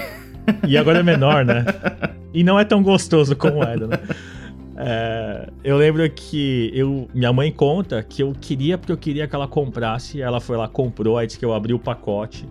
E 0.67 0.79
agora 0.79 1.01
é 1.01 1.03
menor, 1.03 1.45
né? 1.45 1.63
E 2.33 2.43
não 2.43 2.59
é 2.59 2.65
tão 2.65 2.83
gostoso 2.83 3.37
como 3.37 3.63
era, 3.63 3.87
né? 3.87 3.99
É, 4.75 5.51
eu 5.63 5.77
lembro 5.77 6.09
que 6.11 6.71
eu, 6.75 7.07
minha 7.15 7.33
mãe 7.33 7.53
conta 7.53 8.03
que 8.03 8.23
eu 8.23 8.33
queria 8.41 8.79
porque 8.79 8.91
eu 8.91 8.97
queria 8.97 9.29
que 9.29 9.35
ela 9.35 9.47
comprasse. 9.47 10.21
Ela 10.21 10.41
foi 10.41 10.57
lá, 10.57 10.67
comprou, 10.67 11.19
aí 11.19 11.27
disse 11.27 11.39
que 11.39 11.45
eu 11.45 11.53
abri 11.53 11.75
o 11.75 11.79
pacote. 11.79 12.49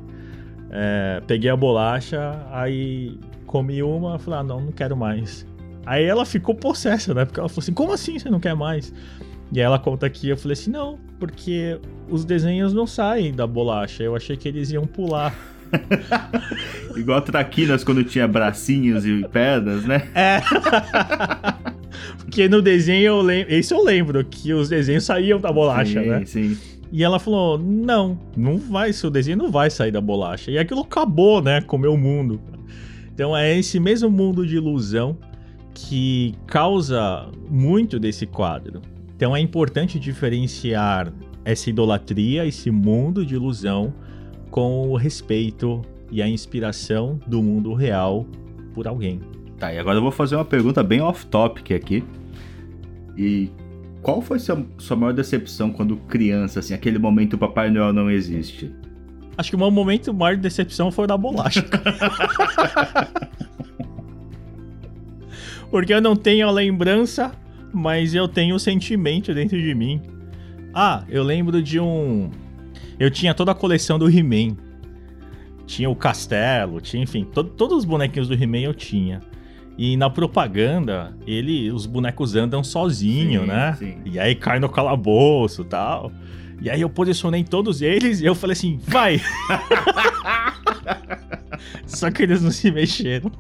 É, 0.70 1.22
peguei 1.28 1.50
a 1.50 1.56
bolacha, 1.56 2.40
aí 2.52 3.20
comi 3.46 3.84
uma, 3.84 4.18
falei, 4.18 4.40
ah, 4.40 4.44
não, 4.44 4.62
não 4.62 4.72
quero 4.72 4.96
mais. 4.96 5.46
Aí 5.86 6.06
ela 6.06 6.26
ficou 6.26 6.56
possessa, 6.56 7.14
né? 7.14 7.26
Porque 7.26 7.40
ela 7.40 7.50
falou 7.50 7.62
assim, 7.62 7.74
como 7.74 7.92
assim 7.92 8.18
você 8.18 8.30
não 8.30 8.40
quer 8.40 8.56
mais? 8.56 8.94
E 9.52 9.60
aí 9.60 9.66
ela 9.66 9.78
conta 9.78 10.06
aqui, 10.06 10.30
eu 10.30 10.38
falei 10.38 10.54
assim, 10.54 10.72
não, 10.72 10.98
porque 11.20 11.78
os 12.10 12.24
desenhos 12.24 12.74
não 12.74 12.88
saem 12.88 13.34
da 13.34 13.46
bolacha. 13.46 14.04
Eu 14.04 14.16
achei 14.16 14.38
que 14.38 14.48
eles 14.48 14.72
iam 14.72 14.86
pular. 14.86 15.36
Igual 16.96 17.22
traquinas 17.22 17.84
quando 17.84 18.04
tinha 18.04 18.28
bracinhos 18.28 19.06
e 19.06 19.24
pernas, 19.32 19.86
né? 19.86 20.08
É. 20.14 20.42
porque 22.18 22.48
no 22.48 22.62
desenho 22.62 23.08
eu 23.08 23.22
lembro. 23.22 23.54
Isso 23.54 23.74
eu 23.74 23.84
lembro, 23.84 24.24
que 24.24 24.54
os 24.54 24.70
desenhos 24.70 25.04
saíam 25.04 25.40
da 25.40 25.52
bolacha, 25.52 26.02
sim, 26.02 26.10
né? 26.10 26.26
Sim. 26.26 26.58
E 26.92 27.04
ela 27.04 27.20
falou: 27.20 27.58
não, 27.58 28.20
não 28.36 28.58
vai, 28.58 28.92
seu 28.92 29.10
desenho 29.10 29.38
não 29.38 29.52
vai 29.52 29.70
sair 29.70 29.92
da 29.92 30.02
bolacha. 30.02 30.52
E 30.52 30.58
aquilo 30.58 30.82
acabou, 30.82 31.42
né? 31.42 31.62
Com 31.62 31.78
o 31.78 31.80
meu 31.80 31.96
mundo. 31.96 32.42
Então 33.14 33.36
é 33.36 33.58
esse 33.58 33.80
mesmo 33.80 34.10
mundo 34.10 34.46
de 34.46 34.56
ilusão 34.56 35.18
que 35.74 36.36
causa 36.48 37.30
muito 37.50 38.00
desse 38.00 38.26
quadro. 38.26 38.82
Então 39.16 39.36
é 39.36 39.40
importante 39.40 40.00
diferenciar 40.00 41.14
essa 41.46 41.70
idolatria, 41.70 42.46
esse 42.46 42.72
mundo 42.72 43.26
de 43.26 43.36
ilusão, 43.36 43.94
com 44.52 44.90
o 44.90 44.96
respeito 44.96 45.82
e 46.12 46.22
a 46.22 46.28
inspiração 46.28 47.20
do 47.26 47.42
mundo 47.42 47.74
real 47.74 48.28
por 48.74 48.88
alguém. 48.88 49.20
Tá, 49.58 49.74
e 49.74 49.80
agora 49.80 49.98
eu 49.98 50.02
vou 50.02 50.12
fazer 50.12 50.36
uma 50.36 50.46
pergunta 50.46 50.84
bem 50.84 51.02
off-topic 51.02 51.72
aqui. 51.72 52.04
E 53.18 53.50
qual 54.02 54.22
foi 54.22 54.38
sua, 54.40 54.64
sua 54.78 54.98
maior 54.98 55.14
decepção 55.14 55.72
quando 55.72 55.96
criança, 55.96 56.60
assim, 56.60 56.74
aquele 56.74 57.00
momento 57.00 57.34
o 57.34 57.38
Papai 57.38 57.70
Noel 57.70 57.94
não 57.94 58.12
existe? 58.12 58.74
Acho 59.38 59.52
que 59.52 59.56
o 59.56 59.60
meu 59.60 59.72
momento 59.72 60.14
maior 60.14 60.36
de 60.36 60.42
decepção 60.42 60.92
foi 60.92 61.08
da 61.08 61.16
bolacha. 61.18 61.64
Porque 65.72 65.94
eu 65.94 66.02
não 66.02 66.18
tenho 66.18 66.48
a 66.48 66.52
lembrança, 66.52 67.32
mas 67.72 68.14
eu 68.14 68.28
tenho 68.28 68.56
o 68.56 68.60
sentimento 68.60 69.34
dentro 69.34 69.58
de 69.58 69.74
mim. 69.74 70.02
Ah, 70.74 71.04
eu 71.08 71.24
lembro 71.24 71.62
de 71.64 71.80
um. 71.80 72.30
Eu 73.00 73.10
tinha 73.10 73.34
toda 73.34 73.52
a 73.52 73.56
coleção 73.56 73.98
do 73.98 74.10
He-Man. 74.10 74.56
Tinha 75.66 75.90
o 75.90 75.96
castelo, 75.96 76.82
tinha, 76.82 77.04
enfim, 77.04 77.24
to 77.24 77.44
todos 77.44 77.80
os 77.80 77.86
bonequinhos 77.86 78.28
do 78.28 78.34
He-Man 78.34 78.60
eu 78.60 78.74
tinha. 78.74 79.22
E 79.78 79.96
na 79.96 80.10
propaganda, 80.10 81.16
ele, 81.26 81.72
os 81.72 81.86
bonecos 81.86 82.36
andam 82.36 82.64
sozinho, 82.64 83.42
Sim, 83.42 83.48
né? 83.48 83.76
sim. 83.80 83.98
E 84.06 84.20
aí 84.20 84.36
cai 84.36 84.60
no 84.60 84.70
calabouço 84.70 85.62
e 85.62 85.66
tal. 85.66 86.12
E 86.62 86.70
aí 86.70 86.82
eu 86.82 86.90
posicionei 86.90 87.44
todos 87.44 87.82
eles 87.82 88.22
e 88.22 88.26
eu 88.26 88.36
falei 88.36 88.54
assim, 88.54 88.78
vai! 88.84 89.20
Só 91.88 92.12
que 92.12 92.24
eles 92.24 92.42
não 92.42 92.52
se 92.52 92.70
mexeram. 92.72 93.32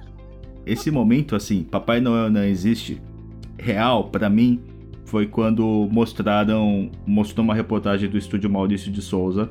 Esse 0.65 0.89
momento, 0.89 1.35
assim, 1.35 1.63
Papai 1.63 1.99
Noel 1.99 2.29
não 2.29 2.43
existe, 2.43 3.01
real, 3.59 4.05
pra 4.05 4.29
mim, 4.29 4.59
foi 5.11 5.27
quando 5.27 5.89
mostraram. 5.91 6.89
Mostrou 7.05 7.43
uma 7.43 7.53
reportagem 7.53 8.09
do 8.09 8.17
estúdio 8.17 8.49
Maurício 8.49 8.89
de 8.89 9.01
Souza. 9.01 9.49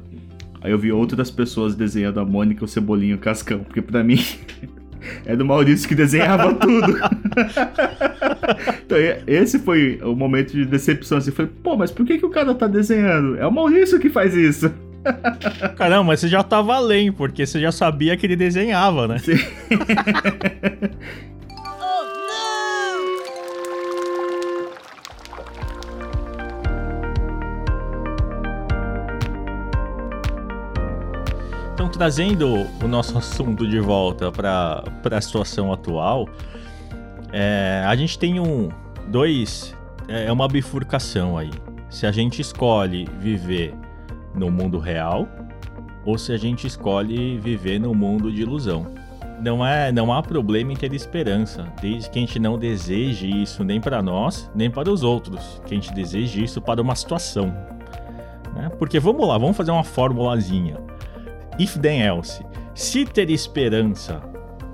Aí 0.63 0.73
eu 0.73 0.79
vi 0.79 0.91
outras 0.91 1.31
pessoas 1.31 1.75
desenhando 1.75 2.19
a 2.19 2.25
Mônica, 2.25 2.65
o 2.65 2.69
Cebolinho 2.69 3.13
e 3.13 3.15
o 3.15 3.19
Cascão. 3.19 3.61
Porque 3.61 3.83
pra 3.83 4.03
mim. 4.03 4.19
É 5.25 5.35
do 5.35 5.47
Maurício 5.47 5.89
que 5.89 5.95
desenhava 5.95 6.53
tudo. 6.61 6.93
então, 8.85 8.99
esse 9.27 9.59
foi 9.59 9.99
o 10.03 10.15
momento 10.15 10.53
de 10.53 10.67
decepção. 10.67 11.17
Assim, 11.17 11.31
eu 11.31 11.35
falei, 11.35 11.51
pô, 11.63 11.75
mas 11.75 11.91
por 11.91 12.05
que, 12.05 12.19
que 12.19 12.27
o 12.27 12.29
cara 12.29 12.55
tá 12.55 12.67
desenhando? 12.67 13.39
É 13.39 13.47
o 13.47 13.51
Maurício 13.51 13.99
que 13.99 14.11
faz 14.11 14.35
isso. 14.35 14.71
Caramba, 15.75 16.05
mas 16.05 16.21
você 16.21 16.29
já 16.29 16.43
tava 16.43 16.75
além, 16.75 17.11
porque 17.11 17.47
você 17.47 17.59
já 17.59 17.73
sabia 17.73 18.15
que 18.15 18.27
ele 18.27 18.37
desenhava, 18.37 19.09
né? 19.09 19.17
Então, 31.81 31.89
trazendo 31.89 32.67
o 32.85 32.87
nosso 32.87 33.17
assunto 33.17 33.67
de 33.67 33.81
volta 33.81 34.31
para 34.31 34.85
a 35.03 35.21
situação 35.23 35.73
atual, 35.73 36.29
é, 37.33 37.83
a 37.87 37.97
gente 37.97 38.19
tem 38.19 38.39
um, 38.39 38.69
dois, 39.09 39.75
é 40.07 40.31
uma 40.31 40.47
bifurcação 40.47 41.39
aí. 41.39 41.49
Se 41.89 42.07
a 42.07 42.13
gente 42.13 42.43
escolhe 42.43 43.09
viver 43.19 43.75
no 44.35 44.51
mundo 44.51 44.79
real 44.79 45.27
ou 46.05 46.19
se 46.19 46.33
a 46.33 46.37
gente 46.37 46.67
escolhe 46.67 47.39
viver 47.39 47.81
no 47.81 47.95
mundo 47.95 48.31
de 48.31 48.43
ilusão. 48.43 48.87
Não, 49.43 49.67
é, 49.67 49.91
não 49.91 50.13
há 50.13 50.23
problema 50.23 50.75
em 50.75 50.77
ter 50.77 50.93
esperança, 50.93 51.67
desde 51.81 52.11
que 52.11 52.19
a 52.19 52.21
gente 52.21 52.39
não 52.39 52.59
deseje 52.59 53.27
isso 53.27 53.65
nem 53.65 53.81
para 53.81 54.03
nós, 54.03 54.51
nem 54.55 54.71
para 54.71 54.91
os 54.91 55.03
outros, 55.03 55.63
que 55.65 55.73
a 55.73 55.77
gente 55.79 55.95
deseje 55.95 56.45
isso 56.45 56.61
para 56.61 56.83
uma 56.83 56.95
situação. 56.95 57.47
né? 58.55 58.69
Porque 58.79 59.01
vamos 59.01 59.27
lá, 59.27 59.39
vamos 59.39 59.57
fazer 59.57 59.71
uma 59.71 59.83
formulazinha. 59.83 60.90
If 61.61 61.77
then 61.79 62.01
else. 62.03 62.43
Se 62.75 63.05
ter 63.05 63.29
esperança 63.31 64.23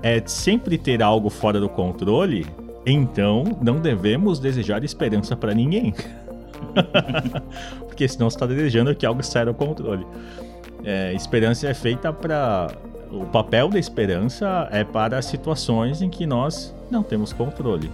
é 0.01 0.21
sempre 0.25 0.77
ter 0.77 1.01
algo 1.01 1.29
fora 1.29 1.59
do 1.59 1.67
controle, 1.67 2.45
então 2.85 3.43
não 3.61 3.79
devemos 3.79 4.39
desejar 4.39 4.83
esperança 4.83 5.35
para 5.35 5.53
ninguém. 5.53 5.93
Porque 7.87 8.07
senão 8.07 8.29
você 8.29 8.35
está 8.35 8.45
desejando 8.45 8.95
que 8.95 9.05
algo 9.05 9.23
saia 9.23 9.47
do 9.47 9.53
controle. 9.53 10.05
É, 10.83 11.13
esperança 11.13 11.67
é 11.67 11.73
feita 11.73 12.13
para. 12.13 12.69
O 13.11 13.25
papel 13.25 13.69
da 13.69 13.79
esperança 13.79 14.67
é 14.71 14.83
para 14.83 15.21
situações 15.21 16.01
em 16.01 16.09
que 16.09 16.25
nós 16.25 16.75
não 16.91 17.01
temos 17.03 17.31
controle. 17.31 17.89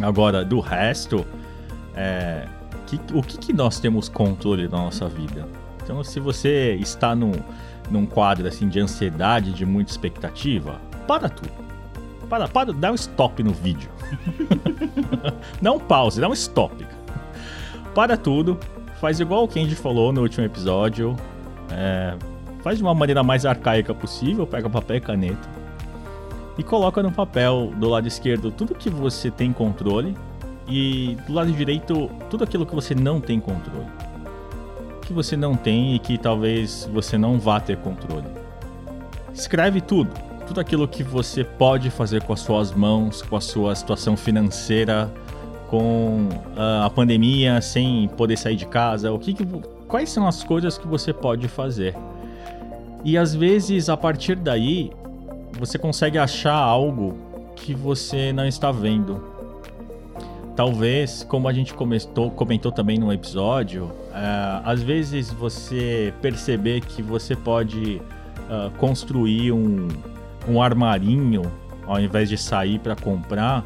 Agora, 0.00 0.44
do 0.44 0.60
resto, 0.60 1.26
é, 1.96 2.44
que- 2.86 3.00
o 3.12 3.20
que, 3.20 3.36
que 3.36 3.52
nós 3.52 3.80
temos 3.80 4.08
controle 4.08 4.68
na 4.68 4.78
nossa 4.78 5.08
vida? 5.08 5.44
Então, 5.82 6.04
se 6.04 6.20
você 6.20 6.74
está 6.80 7.16
num, 7.16 7.32
num 7.90 8.06
quadro 8.06 8.46
assim 8.46 8.68
de 8.68 8.80
ansiedade, 8.80 9.52
de 9.52 9.64
muita 9.64 9.90
expectativa, 9.90 10.80
para 11.06 11.28
tudo. 11.28 11.50
Para, 12.28 12.46
para, 12.46 12.72
dá 12.72 12.92
um 12.92 12.94
stop 12.94 13.42
no 13.42 13.52
vídeo. 13.52 13.90
dá 15.62 15.72
um 15.72 15.78
pause, 15.78 16.20
dá 16.20 16.28
um 16.28 16.34
stop. 16.34 16.86
Para 17.94 18.16
tudo, 18.16 18.58
faz 19.00 19.18
igual 19.18 19.44
o 19.44 19.48
Kenji 19.48 19.74
falou 19.74 20.12
no 20.12 20.22
último 20.22 20.44
episódio. 20.44 21.16
é, 21.70 22.14
faz 22.62 22.76
de 22.76 22.82
uma 22.82 22.94
maneira 22.94 23.22
mais 23.22 23.46
arcaica 23.46 23.94
possível, 23.94 24.46
pega 24.46 24.68
papel 24.68 24.96
e 24.96 25.00
caneta 25.00 25.58
e 26.58 26.62
coloca 26.62 27.00
no 27.02 27.12
papel 27.12 27.72
do 27.76 27.88
lado 27.88 28.08
esquerdo 28.08 28.50
tudo 28.50 28.74
que 28.74 28.90
você 28.90 29.30
tem 29.30 29.52
controle 29.52 30.16
e 30.66 31.16
do 31.26 31.32
lado 31.32 31.52
direito 31.52 32.10
tudo 32.28 32.42
aquilo 32.42 32.66
que 32.66 32.74
você 32.74 32.94
não 32.94 33.20
tem 33.20 33.38
controle. 33.38 33.86
Que 35.08 35.14
você 35.14 35.38
não 35.38 35.56
tem 35.56 35.94
e 35.94 35.98
que 35.98 36.18
talvez 36.18 36.86
você 36.92 37.16
não 37.16 37.38
vá 37.38 37.58
ter 37.58 37.78
controle. 37.78 38.26
Escreve 39.32 39.80
tudo, 39.80 40.10
tudo 40.46 40.60
aquilo 40.60 40.86
que 40.86 41.02
você 41.02 41.42
pode 41.42 41.88
fazer 41.88 42.22
com 42.24 42.34
as 42.34 42.40
suas 42.40 42.72
mãos, 42.72 43.22
com 43.22 43.34
a 43.34 43.40
sua 43.40 43.74
situação 43.74 44.18
financeira, 44.18 45.10
com 45.68 46.28
ah, 46.54 46.84
a 46.84 46.90
pandemia, 46.90 47.58
sem 47.62 48.06
poder 48.18 48.36
sair 48.36 48.56
de 48.56 48.66
casa, 48.66 49.10
o 49.10 49.18
que, 49.18 49.32
que 49.32 49.46
quais 49.86 50.10
são 50.10 50.28
as 50.28 50.44
coisas 50.44 50.76
que 50.76 50.86
você 50.86 51.10
pode 51.10 51.48
fazer? 51.48 51.94
E 53.02 53.16
às 53.16 53.34
vezes 53.34 53.88
a 53.88 53.96
partir 53.96 54.36
daí 54.36 54.92
você 55.58 55.78
consegue 55.78 56.18
achar 56.18 56.52
algo 56.52 57.16
que 57.56 57.72
você 57.72 58.30
não 58.30 58.46
está 58.46 58.70
vendo. 58.70 59.24
Talvez, 60.58 61.22
como 61.22 61.46
a 61.46 61.52
gente 61.52 61.72
comentou, 61.72 62.32
comentou 62.32 62.72
também 62.72 62.98
no 62.98 63.12
episódio, 63.12 63.92
ah, 64.12 64.60
às 64.64 64.82
vezes 64.82 65.32
você 65.32 66.12
perceber 66.20 66.80
que 66.80 67.00
você 67.00 67.36
pode 67.36 68.02
ah, 68.50 68.68
construir 68.76 69.52
um, 69.52 69.86
um 70.48 70.60
armarinho 70.60 71.42
ao 71.86 72.00
invés 72.00 72.28
de 72.28 72.36
sair 72.36 72.80
para 72.80 72.96
comprar, 72.96 73.64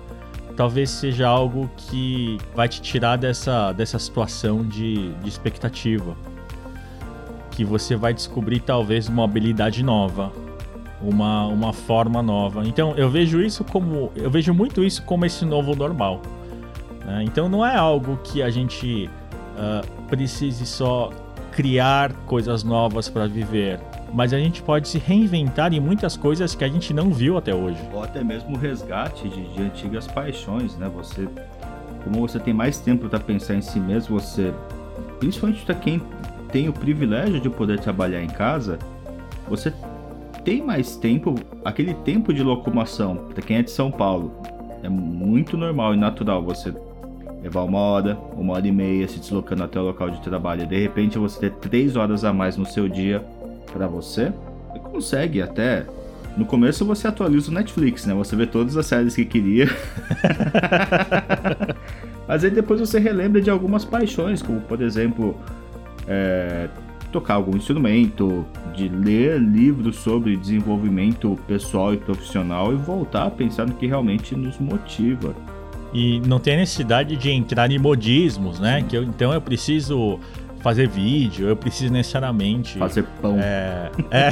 talvez 0.55 0.91
seja 0.91 1.27
algo 1.27 1.71
que 1.79 2.37
vai 2.55 2.69
te 2.69 2.83
tirar 2.83 3.17
dessa, 3.17 3.73
dessa 3.73 3.99
situação 3.99 4.63
de, 4.63 5.15
de 5.15 5.29
expectativa. 5.31 6.15
Que 7.53 7.65
você 7.65 7.97
vai 7.97 8.13
descobrir 8.13 8.61
talvez 8.61 9.09
uma 9.09 9.25
habilidade 9.25 9.83
nova, 9.83 10.31
uma, 11.01 11.47
uma 11.47 11.73
forma 11.73 12.23
nova. 12.23 12.69
Então 12.69 12.95
eu 12.99 13.09
vejo 13.09 13.41
isso 13.41 13.65
como. 13.65 14.13
Eu 14.15 14.31
vejo 14.31 14.53
muito 14.53 14.85
isso 14.85 15.03
como 15.05 15.25
esse 15.25 15.47
novo 15.47 15.75
normal. 15.75 16.21
Né? 17.05 17.23
Então 17.25 17.49
não 17.49 17.65
é 17.65 17.77
algo 17.77 18.19
que 18.25 18.43
a 18.43 18.51
gente 18.51 19.09
ah, 19.57 19.83
precise 20.09 20.67
só 20.67 21.11
criar 21.53 22.13
coisas 22.27 22.65
novas 22.65 23.09
para 23.09 23.27
viver, 23.27 23.79
mas 24.13 24.33
a 24.33 24.39
gente 24.39 24.63
pode 24.63 24.89
se 24.89 24.99
reinventar 24.99 25.73
em 25.73 25.81
muitas 25.81 26.17
coisas 26.17 26.55
que 26.55 26.65
a 26.65 26.69
gente 26.69 26.95
não 26.95 27.11
viu 27.11 27.37
até 27.37 27.55
hoje. 27.55 27.79
Ou 27.93 28.03
até 28.03 28.25
mesmo 28.25 28.57
o 28.57 28.59
resgate 28.59 29.29
de, 29.29 29.53
de 29.53 29.63
antigas 29.63 30.07
paixões, 30.07 30.77
né? 30.77 30.91
Você, 30.97 31.29
como 32.05 32.21
você 32.21 32.39
tem 32.39 32.55
mais 32.55 32.79
tempo 32.79 33.09
para 33.09 33.21
pensar 33.21 33.55
em 33.55 33.63
si 33.63 33.79
mesmo, 33.79 34.19
você, 34.19 34.53
principalmente 35.19 35.65
para 35.65 35.75
quem 35.75 36.01
tem 36.51 36.69
o 36.69 36.73
privilégio 36.73 37.41
de 37.41 37.49
poder 37.49 37.79
trabalhar 37.81 38.23
em 38.23 38.29
casa, 38.29 38.79
você 39.49 39.73
tem 40.45 40.63
mais 40.63 40.97
tempo, 40.97 41.35
aquele 41.65 41.95
tempo 41.95 42.33
de 42.33 42.43
locomoção, 42.43 43.17
para 43.33 43.43
quem 43.43 43.59
é 43.59 43.63
de 43.63 43.71
São 43.71 43.91
Paulo, 43.91 44.33
é 44.83 44.89
muito 44.89 45.57
normal 45.57 45.95
e 45.95 45.97
natural 45.97 46.43
você 46.43 46.75
levar 47.43 47.63
uma 47.63 47.79
hora, 47.79 48.17
uma 48.37 48.55
hora 48.55 48.67
e 48.67 48.73
meia 48.73 49.09
se 49.09 49.19
deslocando 49.19 49.65
até 49.65 49.81
o 49.81 49.83
local 49.83 50.11
de 50.11 50.21
trabalho. 50.21 50.67
De 50.67 50.81
repente 50.81 51.19
você 51.19 51.41
ter 51.41 51.51
três 51.53 51.97
horas 51.97 52.25
a 52.25 52.33
mais 52.33 52.57
no 52.57 52.65
seu 52.65 52.89
dia 52.89 53.25
para 53.73 53.87
você, 53.87 54.33
você 54.71 54.79
consegue 54.79 55.43
até. 55.43 55.85
No 56.37 56.47
começo 56.47 56.85
você 56.85 57.09
atualiza 57.09 57.51
o 57.51 57.55
Netflix, 57.55 58.07
né? 58.07 58.15
Você 58.15 58.35
vê 58.37 58.47
todas 58.47 58.77
as 58.77 58.87
séries 58.87 59.15
que 59.15 59.25
queria. 59.25 59.69
Mas 62.27 62.45
aí 62.45 62.51
depois 62.51 62.81
você 62.81 62.99
relembra 62.99 63.41
de 63.41 63.51
algumas 63.51 63.85
paixões, 63.85 64.41
como 64.41 64.61
por 64.61 64.81
exemplo 64.81 65.37
é, 66.07 66.69
tocar 67.11 67.35
algum 67.35 67.57
instrumento, 67.57 68.47
de 68.75 68.89
ler 68.89 69.39
livros 69.39 69.97
sobre 69.97 70.37
desenvolvimento 70.37 71.39
pessoal 71.47 71.93
e 71.93 71.99
profissional 71.99 72.73
e 72.73 72.77
voltar 72.77 73.27
a 73.27 73.31
pensar 73.31 73.67
no 73.67 73.75
que 73.75 73.87
realmente 73.87 74.35
nos 74.35 74.59
motiva. 74.59 75.35
E 75.93 76.21
não 76.21 76.39
tem 76.39 76.57
necessidade 76.57 77.17
de 77.17 77.31
entrar 77.31 77.71
em 77.71 77.79
modismos, 77.79 78.59
né? 78.59 78.85
Que 78.89 78.97
eu, 78.97 79.03
então 79.03 79.33
eu 79.33 79.41
preciso 79.41 80.19
fazer 80.63 80.89
vídeo, 80.89 81.49
eu 81.49 81.57
preciso 81.57 81.93
necessariamente. 81.93 82.79
Fazer 82.79 83.05
pão. 83.21 83.37
É. 83.39 83.91
é. 84.11 84.31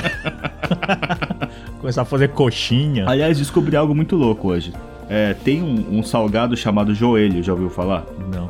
Começar 1.81 2.03
a 2.03 2.05
fazer 2.05 2.29
coxinha. 2.29 3.09
Aliás, 3.09 3.39
descobri 3.39 3.77
algo 3.77 3.95
muito 3.95 4.17
louco 4.17 4.49
hoje. 4.49 4.73
É, 5.09 5.35
tem 5.35 5.61
um, 5.61 5.99
um 5.99 6.03
salgado 6.03 6.57
chamado 6.57 6.95
joelho, 6.95 7.43
já 7.43 7.53
ouviu 7.53 7.69
falar? 7.69 8.07
Não. 8.33 8.49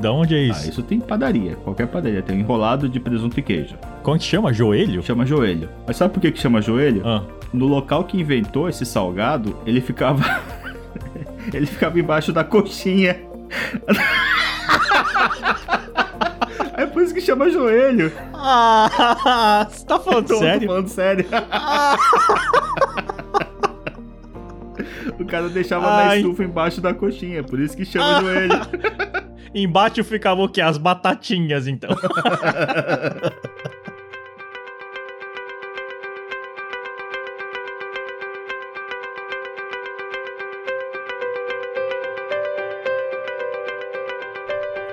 Da 0.00 0.12
onde 0.12 0.36
é 0.36 0.42
isso? 0.44 0.64
Ah, 0.64 0.68
isso 0.68 0.82
tem 0.82 1.00
padaria, 1.00 1.56
qualquer 1.56 1.88
padaria. 1.88 2.22
Tem 2.22 2.36
um 2.36 2.40
enrolado 2.40 2.88
de 2.88 3.00
presunto 3.00 3.38
e 3.38 3.42
queijo. 3.42 3.74
Como 4.04 4.16
que 4.16 4.24
chama? 4.24 4.52
Joelho? 4.52 5.02
Chama 5.02 5.26
joelho. 5.26 5.68
Mas 5.84 5.96
sabe 5.96 6.14
por 6.14 6.20
que, 6.20 6.30
que 6.30 6.38
chama 6.38 6.62
joelho? 6.62 7.02
Ah. 7.04 7.22
No 7.52 7.66
local 7.66 8.04
que 8.04 8.20
inventou 8.20 8.68
esse 8.68 8.86
salgado, 8.86 9.56
ele 9.66 9.80
ficava. 9.80 10.22
Ele 11.56 11.66
ficava 11.66 11.98
embaixo 11.98 12.32
da 12.32 12.44
coxinha. 12.44 13.20
É 16.76 16.86
por 16.86 17.02
isso 17.02 17.12
que 17.14 17.20
chama 17.20 17.50
joelho. 17.50 18.12
Ah, 18.34 19.66
você 19.68 19.84
tá 19.84 19.98
falando 19.98 20.26
Tô, 20.28 20.38
sério? 20.38 20.60
tô 20.60 20.66
falando 20.68 20.88
sério. 20.88 21.26
o 25.18 25.24
cara 25.24 25.48
deixava 25.48 25.86
na 25.86 26.08
Ai. 26.10 26.18
estufa 26.18 26.44
embaixo 26.44 26.80
da 26.80 26.94
coxinha, 26.94 27.42
por 27.42 27.58
isso 27.58 27.76
que 27.76 27.84
chama 27.84 28.18
Ah. 28.18 28.20
joelho. 28.20 28.60
Embaixo 29.54 30.04
ficava 30.04 30.42
o 30.42 30.48
quê? 30.48 30.60
As 30.60 30.76
batatinhas, 30.76 31.66
então. 31.66 31.88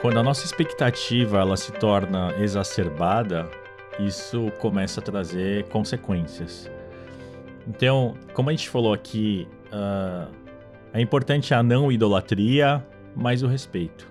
Quando 0.06 0.20
a 0.20 0.24
nossa 0.24 0.46
expectativa 0.46 1.40
ela 1.40 1.58
se 1.58 1.72
torna 1.72 2.32
exacerbada, 2.38 3.50
isso 3.98 4.52
começa 4.60 5.00
a 5.00 5.04
trazer 5.04 5.64
consequências. 5.70 6.70
Então, 7.68 8.14
como 8.32 8.52
a 8.52 8.54
gente 8.54 8.70
falou 8.70 8.94
aqui, 8.94 9.48
ah, 9.72 10.28
é 10.94 11.02
importante 11.02 11.56
a 11.56 11.64
não 11.64 11.92
idolatria, 11.92 12.86
mas 13.16 13.42
o 13.42 13.48
respeito. 13.48 14.08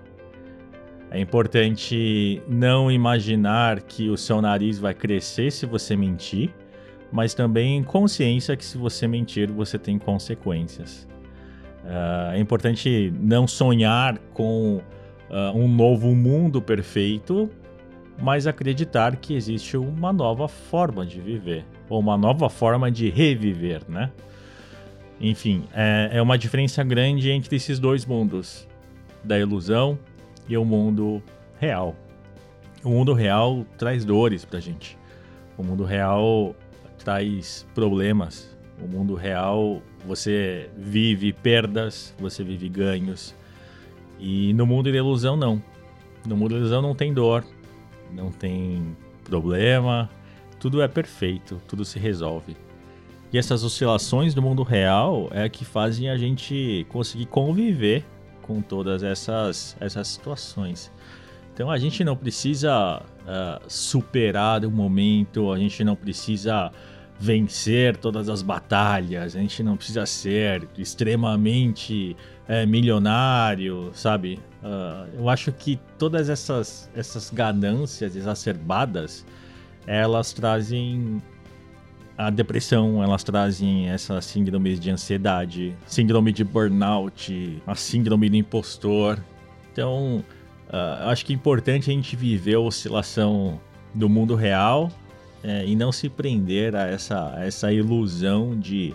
É 1.09 1.17
importante 1.17 2.43
não 2.45 2.91
imaginar 2.91 3.81
que 3.81 4.09
o 4.09 4.17
seu 4.17 4.41
nariz 4.41 4.77
vai 4.77 4.93
crescer 4.93 5.49
se 5.49 5.65
você 5.65 5.95
mentir, 5.95 6.53
mas 7.09 7.33
também 7.33 7.81
consciência 7.85 8.57
que 8.57 8.65
se 8.65 8.77
você 8.77 9.07
mentir, 9.07 9.49
você 9.49 9.79
tem 9.79 9.97
consequências. 9.97 11.07
Ah, 11.85 12.33
é 12.35 12.39
importante 12.41 13.13
não 13.17 13.47
sonhar 13.47 14.17
com 14.33 14.81
ah, 15.29 15.51
um 15.53 15.67
novo 15.67 16.13
mundo 16.15 16.61
perfeito, 16.61 17.49
mas 18.21 18.47
acreditar 18.47 19.15
que 19.17 19.35
existe 19.35 19.77
uma 19.77 20.13
nova 20.13 20.47
forma 20.47 21.05
de 21.05 21.19
viver, 21.19 21.65
ou 21.89 21.99
uma 21.99 22.17
nova 22.17 22.49
forma 22.49 22.91
de 22.91 23.09
reviver, 23.09 23.81
né? 23.87 24.11
Enfim, 25.19 25.63
é, 25.73 26.11
é 26.13 26.21
uma 26.21 26.37
diferença 26.37 26.83
grande 26.83 27.29
entre 27.29 27.55
esses 27.55 27.79
dois 27.79 28.05
mundos, 28.05 28.67
da 29.23 29.39
ilusão 29.39 29.97
e 30.47 30.57
o 30.57 30.63
mundo 30.63 31.21
real. 31.59 31.95
O 32.83 32.89
mundo 32.89 33.13
real 33.13 33.65
traz 33.77 34.05
dores 34.05 34.45
pra 34.45 34.59
gente. 34.59 34.97
O 35.57 35.63
mundo 35.63 35.83
real 35.83 36.55
traz 37.03 37.65
problemas. 37.73 38.55
O 38.79 38.87
mundo 38.87 39.15
real 39.15 39.81
você 40.05 40.69
vive 40.77 41.33
perdas, 41.33 42.13
você 42.19 42.43
vive 42.43 42.69
ganhos. 42.69 43.33
E 44.27 44.53
no 44.53 44.65
mundo 44.65 44.91
da 44.91 44.97
ilusão 44.97 45.37
não. 45.37 45.61
No 46.25 46.35
mundo 46.35 46.55
da 46.55 46.57
ilusão 46.57 46.81
não 46.81 46.95
tem 46.95 47.13
dor, 47.13 47.45
não 48.11 48.31
tem 48.31 48.97
problema, 49.23 50.09
tudo 50.59 50.81
é 50.81 50.87
perfeito, 50.87 51.61
tudo 51.67 51.85
se 51.85 51.99
resolve. 51.99 52.57
E 53.31 53.37
essas 53.37 53.63
oscilações 53.63 54.33
do 54.33 54.41
mundo 54.41 54.63
real 54.63 55.29
é 55.31 55.47
que 55.47 55.63
fazem 55.63 56.09
a 56.09 56.17
gente 56.17 56.87
conseguir 56.89 57.27
conviver 57.27 58.03
com 58.41 58.63
todas 58.63 59.03
essas, 59.03 59.77
essas 59.79 60.07
situações. 60.07 60.91
Então 61.53 61.69
a 61.69 61.77
gente 61.77 62.03
não 62.03 62.17
precisa 62.17 63.03
ah, 63.27 63.61
superar 63.67 64.65
o 64.65 64.71
momento, 64.71 65.51
a 65.51 65.59
gente 65.59 65.83
não 65.83 65.95
precisa 65.95 66.71
vencer 67.19 67.95
todas 67.97 68.29
as 68.29 68.41
batalhas, 68.41 69.35
a 69.35 69.39
gente 69.39 69.63
não 69.63 69.77
precisa 69.77 70.05
ser 70.05 70.67
extremamente 70.77 72.15
eh, 72.47 72.65
milionário, 72.65 73.91
sabe? 73.93 74.39
Ah, 74.63 75.05
eu 75.13 75.29
acho 75.29 75.51
que 75.51 75.79
todas 75.97 76.29
essas, 76.29 76.89
essas 76.95 77.29
ganâncias 77.29 78.15
exacerbadas 78.15 79.25
elas 79.87 80.33
trazem 80.33 81.21
a 82.17 82.29
depressão, 82.29 83.03
elas 83.03 83.23
trazem 83.23 83.89
essas 83.89 84.25
síndromes 84.25 84.79
de 84.79 84.89
ansiedade, 84.89 85.75
síndrome 85.85 86.31
de 86.31 86.43
burnout, 86.43 87.61
a 87.67 87.75
síndrome 87.75 88.29
do 88.29 88.35
impostor. 88.35 89.23
Então, 89.71 90.23
eu 90.71 91.09
acho 91.09 91.25
que 91.25 91.33
é 91.33 91.35
importante 91.35 91.91
a 91.91 91.93
gente 91.93 92.15
viver 92.15 92.55
a 92.55 92.59
oscilação 92.59 93.59
do 93.93 94.09
mundo 94.09 94.33
real 94.33 94.89
é, 95.47 95.65
e 95.65 95.75
não 95.75 95.91
se 95.91 96.09
prender 96.09 96.75
a 96.75 96.87
essa, 96.87 97.35
a 97.35 97.45
essa 97.45 97.71
ilusão 97.71 98.57
de, 98.59 98.93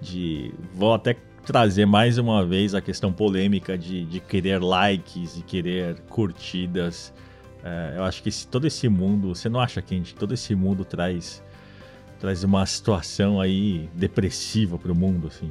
de. 0.00 0.52
Vou 0.74 0.92
até 0.92 1.16
trazer 1.46 1.86
mais 1.86 2.18
uma 2.18 2.44
vez 2.44 2.74
a 2.74 2.80
questão 2.82 3.10
polêmica 3.12 3.78
de, 3.78 4.04
de 4.04 4.20
querer 4.20 4.62
likes 4.62 5.38
e 5.38 5.42
querer 5.42 5.98
curtidas. 6.08 7.12
É, 7.64 7.94
eu 7.96 8.04
acho 8.04 8.22
que 8.22 8.28
esse- 8.28 8.46
todo 8.46 8.66
esse 8.66 8.88
mundo, 8.88 9.34
você 9.34 9.48
não 9.48 9.60
acha, 9.60 9.80
que 9.80 10.14
todo 10.14 10.34
esse 10.34 10.54
mundo 10.54 10.84
traz 10.84 11.42
traz 12.18 12.44
uma 12.44 12.66
situação 12.66 13.40
aí 13.40 13.88
depressiva 13.94 14.76
pro 14.76 14.94
mundo, 14.94 15.28
assim. 15.28 15.50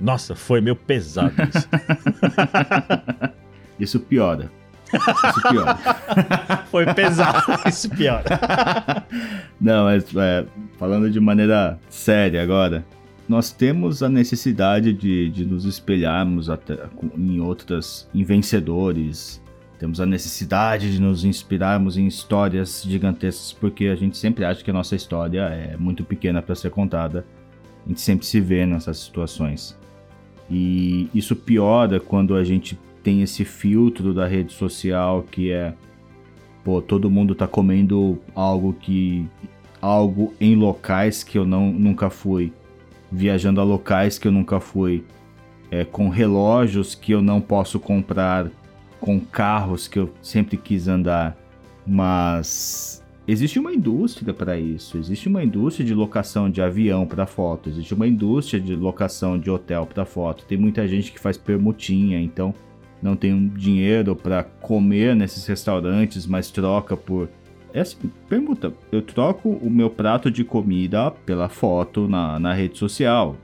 Nossa, 0.00 0.34
foi 0.34 0.60
meio 0.60 0.74
pesado 0.74 1.32
isso. 1.54 1.68
Isso 3.78 4.00
piora. 4.00 4.50
Isso 4.92 5.48
piora. 5.50 5.78
foi 6.70 6.86
pesado, 6.94 7.42
isso 7.68 7.90
pior. 7.90 8.22
Não, 9.60 9.84
mas 9.84 10.04
é, 10.16 10.46
falando 10.78 11.10
de 11.10 11.18
maneira 11.20 11.78
séria 11.88 12.42
agora, 12.42 12.84
nós 13.28 13.50
temos 13.50 14.02
a 14.02 14.08
necessidade 14.08 14.92
de, 14.92 15.30
de 15.30 15.44
nos 15.44 15.64
espelharmos 15.64 16.48
até 16.48 16.78
em 17.16 17.40
outras, 17.40 18.08
em 18.14 18.22
vencedores. 18.22 19.42
Temos 19.78 20.00
a 20.00 20.06
necessidade 20.06 20.92
de 20.92 21.00
nos 21.00 21.24
inspirarmos 21.24 21.98
em 21.98 22.06
histórias 22.06 22.82
gigantescas, 22.82 23.52
porque 23.52 23.86
a 23.86 23.96
gente 23.96 24.16
sempre 24.16 24.44
acha 24.44 24.62
que 24.62 24.70
a 24.70 24.74
nossa 24.74 24.94
história 24.94 25.40
é 25.40 25.76
muito 25.76 26.04
pequena 26.04 26.40
para 26.40 26.54
ser 26.54 26.70
contada. 26.70 27.26
A 27.84 27.88
gente 27.88 28.00
sempre 28.00 28.24
se 28.24 28.40
vê 28.40 28.64
nessas 28.64 28.98
situações. 28.98 29.76
E 30.48 31.10
isso 31.12 31.34
piora 31.34 31.98
quando 31.98 32.36
a 32.36 32.44
gente 32.44 32.78
tem 33.06 33.22
esse 33.22 33.44
filtro 33.44 34.12
da 34.12 34.26
rede 34.26 34.52
social 34.52 35.24
que 35.30 35.52
é 35.52 35.72
pô, 36.64 36.82
todo 36.82 37.08
mundo 37.08 37.36
tá 37.36 37.46
comendo 37.46 38.18
algo 38.34 38.72
que 38.72 39.28
algo 39.80 40.34
em 40.40 40.56
locais 40.56 41.22
que 41.22 41.38
eu 41.38 41.44
não 41.44 41.70
nunca 41.70 42.10
fui, 42.10 42.52
viajando 43.12 43.60
a 43.60 43.64
locais 43.64 44.18
que 44.18 44.26
eu 44.26 44.32
nunca 44.32 44.58
fui, 44.58 45.04
é, 45.70 45.84
com 45.84 46.08
relógios 46.08 46.96
que 46.96 47.12
eu 47.12 47.22
não 47.22 47.40
posso 47.40 47.78
comprar, 47.78 48.50
com 48.98 49.20
carros 49.20 49.86
que 49.86 50.00
eu 50.00 50.12
sempre 50.20 50.56
quis 50.56 50.88
andar. 50.88 51.36
Mas 51.86 53.04
existe 53.28 53.60
uma 53.60 53.72
indústria 53.72 54.34
para 54.34 54.58
isso. 54.58 54.98
Existe 54.98 55.28
uma 55.28 55.44
indústria 55.44 55.86
de 55.86 55.94
locação 55.94 56.50
de 56.50 56.60
avião 56.60 57.06
para 57.06 57.24
foto. 57.24 57.68
Existe 57.68 57.94
uma 57.94 58.08
indústria 58.08 58.60
de 58.60 58.74
locação 58.74 59.38
de 59.38 59.48
hotel 59.48 59.86
para 59.86 60.04
foto. 60.04 60.44
Tem 60.44 60.58
muita 60.58 60.88
gente 60.88 61.12
que 61.12 61.20
faz 61.20 61.36
permutinha, 61.36 62.20
então 62.20 62.52
não 63.02 63.16
tem 63.16 63.48
dinheiro 63.48 64.16
para 64.16 64.42
comer 64.42 65.14
nesses 65.14 65.46
restaurantes, 65.46 66.26
mas 66.26 66.50
troca 66.50 66.96
por 66.96 67.28
é 67.76 67.80
assim. 67.80 68.10
Eu 68.90 69.02
troco 69.02 69.50
o 69.50 69.68
meu 69.68 69.90
prato 69.90 70.30
de 70.30 70.42
comida 70.42 71.10
pela 71.10 71.48
foto 71.48 72.08
na, 72.08 72.38
na 72.38 72.54
rede 72.54 72.78
social. 72.78 73.36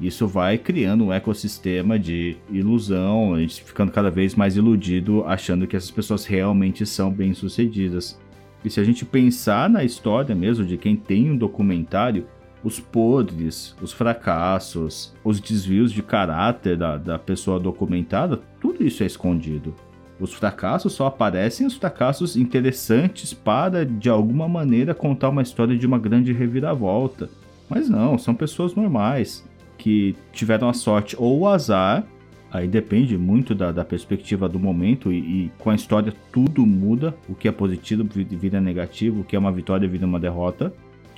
Isso 0.00 0.26
vai 0.28 0.56
criando 0.56 1.04
um 1.04 1.12
ecossistema 1.12 1.98
de 1.98 2.36
ilusão, 2.50 3.34
a 3.34 3.40
gente 3.40 3.62
ficando 3.64 3.90
cada 3.90 4.10
vez 4.10 4.34
mais 4.34 4.56
iludido, 4.56 5.24
achando 5.26 5.66
que 5.66 5.76
essas 5.76 5.90
pessoas 5.90 6.24
realmente 6.24 6.86
são 6.86 7.10
bem-sucedidas. 7.10 8.18
E 8.64 8.70
se 8.70 8.78
a 8.78 8.84
gente 8.84 9.04
pensar 9.04 9.68
na 9.68 9.82
história 9.82 10.34
mesmo 10.34 10.64
de 10.64 10.76
quem 10.76 10.94
tem 10.94 11.30
um 11.30 11.36
documentário, 11.36 12.26
os 12.62 12.78
podres, 12.78 13.74
os 13.80 13.92
fracassos, 13.92 15.14
os 15.24 15.40
desvios 15.40 15.92
de 15.92 16.02
caráter 16.02 16.76
da, 16.76 16.96
da 16.96 17.18
pessoa 17.18 17.58
documentada, 17.58 18.40
tudo 18.60 18.84
isso 18.84 19.02
é 19.02 19.06
escondido. 19.06 19.74
Os 20.20 20.34
fracassos 20.34 20.92
só 20.92 21.06
aparecem 21.06 21.66
os 21.66 21.76
fracassos 21.76 22.36
interessantes 22.36 23.32
para, 23.32 23.86
de 23.86 24.10
alguma 24.10 24.46
maneira, 24.46 24.94
contar 24.94 25.30
uma 25.30 25.40
história 25.40 25.76
de 25.76 25.86
uma 25.86 25.98
grande 25.98 26.32
reviravolta. 26.32 27.30
Mas 27.70 27.88
não, 27.88 28.18
são 28.18 28.34
pessoas 28.34 28.74
normais 28.74 29.48
que 29.78 30.14
tiveram 30.30 30.68
a 30.68 30.74
sorte 30.74 31.16
ou 31.18 31.40
o 31.40 31.48
azar, 31.48 32.04
aí 32.52 32.68
depende 32.68 33.16
muito 33.16 33.54
da, 33.54 33.72
da 33.72 33.82
perspectiva 33.82 34.46
do 34.46 34.58
momento, 34.58 35.10
e, 35.10 35.18
e, 35.18 35.52
com 35.58 35.70
a 35.70 35.74
história 35.74 36.12
tudo 36.30 36.66
muda, 36.66 37.16
o 37.26 37.34
que 37.34 37.48
é 37.48 37.52
positivo 37.52 38.06
vira 38.12 38.60
negativo, 38.60 39.20
o 39.20 39.24
que 39.24 39.34
é 39.34 39.38
uma 39.38 39.52
vitória 39.52 39.88
vira 39.88 40.04
uma 40.04 40.20
derrota. 40.20 40.70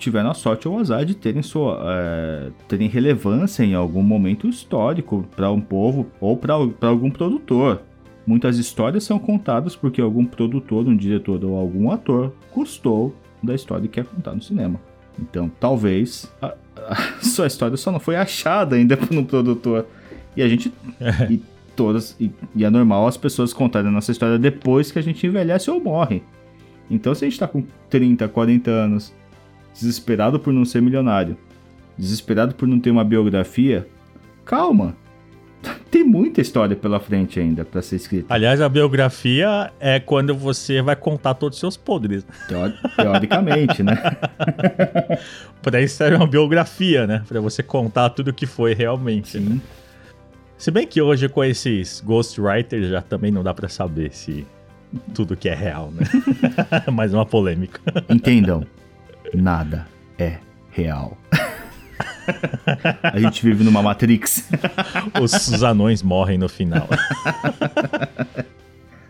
Tiveram 0.03 0.33
a 0.33 0.35
sorte 0.35 0.67
ou 0.67 0.75
o 0.75 0.79
azar 0.81 1.05
de 1.05 1.15
terem, 1.15 1.43
sua, 1.43 1.81
é, 1.85 2.51
terem 2.67 2.89
relevância 2.89 3.63
em 3.63 3.73
algum 3.73 4.03
momento 4.03 4.49
histórico 4.49 5.25
para 5.37 5.49
um 5.49 5.61
povo 5.61 6.09
ou 6.21 6.37
para 6.37 6.55
algum 6.55 7.09
produtor. 7.09 7.83
Muitas 8.27 8.59
histórias 8.59 9.05
são 9.05 9.17
contadas 9.17 9.77
porque 9.77 10.01
algum 10.01 10.25
produtor, 10.25 10.89
um 10.89 10.97
diretor 10.97 11.45
ou 11.45 11.57
algum 11.57 11.89
ator 11.93 12.33
gostou 12.53 13.15
da 13.41 13.55
história 13.55 13.87
que 13.87 14.03
quer 14.03 14.05
contar 14.05 14.35
no 14.35 14.43
cinema. 14.43 14.81
Então, 15.17 15.49
talvez 15.61 16.29
a, 16.43 16.53
a 16.77 16.97
sua 17.23 17.47
história 17.47 17.77
só 17.77 17.93
não 17.93 18.01
foi 18.01 18.17
achada 18.17 18.75
ainda 18.75 18.97
por 18.99 19.17
um 19.17 19.25
produtor. 19.25 19.87
E 20.37 20.43
a 20.43 20.49
gente. 20.49 20.75
e 21.31 21.41
todas. 21.77 22.17
E, 22.19 22.29
e, 22.57 22.65
é 22.65 22.71
normal 22.71 23.07
as 23.07 23.17
pessoas 23.17 23.53
contarem 23.53 23.89
a 23.89 23.93
nossa 23.93 24.11
história 24.11 24.37
depois 24.37 24.91
que 24.91 24.99
a 24.99 25.03
gente 25.03 25.25
envelhece 25.25 25.71
ou 25.71 25.81
morre. 25.81 26.25
Então, 26.91 27.15
se 27.15 27.25
a 27.25 27.29
gente 27.29 27.39
tá 27.39 27.47
com 27.47 27.63
30, 27.89 28.27
40 28.27 28.69
anos, 28.69 29.15
desesperado 29.73 30.39
por 30.39 30.53
não 30.53 30.65
ser 30.65 30.83
milionário, 30.83 31.37
desesperado 31.97 32.55
por 32.55 32.67
não 32.69 32.79
ter 32.79 32.91
uma 32.91 33.05
biografia, 33.05 33.87
calma. 34.45 34.97
Tem 35.91 36.03
muita 36.03 36.41
história 36.41 36.75
pela 36.75 36.99
frente 36.99 37.39
ainda 37.39 37.65
para 37.65 37.83
ser 37.83 37.97
escrita. 37.97 38.33
Aliás, 38.33 38.61
a 38.61 38.69
biografia 38.69 39.73
é 39.79 40.01
quando 40.01 40.35
você 40.35 40.83
vai 40.83 40.97
contar 40.97 41.35
todos 41.35 41.57
os 41.57 41.61
seus 41.61 41.77
podres. 41.77 42.27
teoricamente, 42.97 43.83
né? 43.83 43.97
para 45.63 45.81
isso 45.81 45.97
serve 45.97 46.17
uma 46.17 46.27
biografia, 46.27 47.07
né? 47.07 47.23
Para 47.29 47.41
você 47.41 47.63
contar 47.63 48.11
tudo 48.11 48.29
o 48.29 48.35
que 48.35 48.47
foi 48.47 48.75
realmente. 48.75 49.39
Né? 49.39 49.47
Sim. 49.47 49.55
Né? 49.55 49.61
Se 50.59 50.71
bem 50.71 50.87
que 50.87 51.03
hoje 51.03 51.29
com 51.29 51.43
esses 51.43 52.01
ghostwriters 52.01 52.89
já 52.89 53.03
também 53.03 53.31
não 53.33 53.43
dá 53.43 53.53
para 53.53 53.69
saber 53.69 54.15
se 54.15 54.47
tudo 55.15 55.37
que 55.37 55.49
é 55.49 55.55
real, 55.55 55.91
né? 55.91 56.07
Mais 56.93 57.13
uma 57.13 57.27
polêmica. 57.27 57.81
Entendam, 58.09 58.65
nada 59.35 59.87
é 60.19 60.39
real. 60.71 61.17
A 63.03 63.19
gente 63.19 63.45
vive 63.45 63.65
numa 63.65 63.83
Matrix. 63.83 64.49
Os, 65.21 65.63
anões 65.63 66.03
morrem 66.03 66.39
no 66.39 66.49
final. 66.49 66.89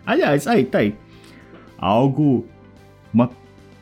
Aliás, 0.07 0.47
aí, 0.47 0.65
tá 0.65 0.79
aí. 0.79 0.95
Algo. 1.79 2.47
Uma 3.13 3.31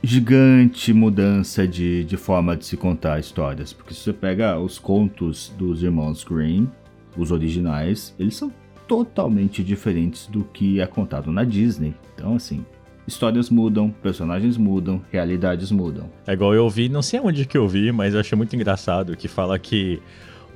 gigante 0.03 0.93
mudança 0.93 1.69
de, 1.69 2.05
de 2.05 2.17
forma 2.17 2.57
de 2.57 2.65
se 2.65 2.77
contar 2.77 3.21
histórias. 3.21 3.73
Porque 3.73 3.95
se 3.95 4.01
você 4.01 4.13
pega 4.13 4.59
os 4.59 4.79
contos 4.79 5.53
dos 5.57 5.83
irmãos 5.83 6.25
Green, 6.25 6.69
os 7.17 7.31
originais, 7.31 8.15
eles 8.19 8.37
são 8.37 8.53
totalmente 8.89 9.63
diferentes 9.63 10.27
do 10.27 10.43
que 10.43 10.81
é 10.81 10.87
contado 10.87 11.31
na 11.31 11.45
Disney. 11.45 11.95
Então, 12.15 12.35
assim, 12.35 12.65
histórias 13.13 13.51
mudam, 13.51 13.91
personagens 13.91 14.57
mudam, 14.57 15.03
realidades 15.11 15.71
mudam. 15.71 16.09
É 16.27 16.33
igual 16.33 16.55
eu 16.55 16.69
vi, 16.71 16.89
não 16.89 17.03
sei 17.03 17.21
onde 17.21 17.45
que 17.45 17.59
eu 17.59 17.69
vi, 17.69 17.93
mas 17.93 18.15
eu 18.15 18.21
achei 18.21 18.37
muito 18.37 18.55
engraçado 18.55 19.17
que 19.17 19.29
fala 19.29 19.59
que 19.59 20.01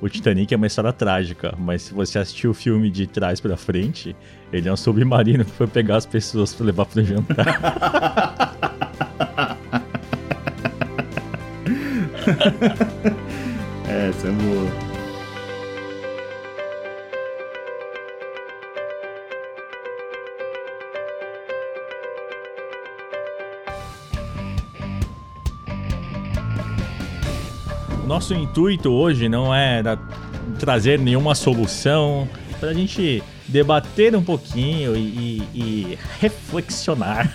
o 0.01 0.09
Titanic 0.09 0.53
é 0.53 0.57
uma 0.57 0.67
história 0.67 0.91
trágica, 0.91 1.53
mas 1.57 1.83
se 1.83 1.93
você 1.93 2.19
assistir 2.19 2.47
o 2.47 2.53
filme 2.53 2.89
de 2.89 3.07
trás 3.07 3.39
para 3.39 3.55
frente, 3.55 4.15
ele 4.51 4.67
é 4.67 4.73
um 4.73 4.77
submarino 4.77 5.45
que 5.45 5.51
foi 5.51 5.67
pegar 5.67 5.97
as 5.97 6.05
pessoas 6.05 6.53
para 6.53 6.65
levar 6.65 6.85
para 6.85 7.03
jantar. 7.03 7.45
Essa 13.87 14.27
é 14.27 14.31
boa. 14.31 14.94
Nosso 28.25 28.33
intuito 28.33 28.91
hoje 28.91 29.29
não 29.29 29.53
é 29.53 29.83
trazer 30.57 30.97
nenhuma 30.97 31.35
solução, 31.35 32.27
para 32.59 32.69
a 32.69 32.73
gente 32.73 33.21
debater 33.47 34.15
um 34.15 34.23
pouquinho 34.23 34.95
e, 34.95 34.99
e, 34.99 35.49
e 35.53 35.99
reflexionar, 36.19 37.31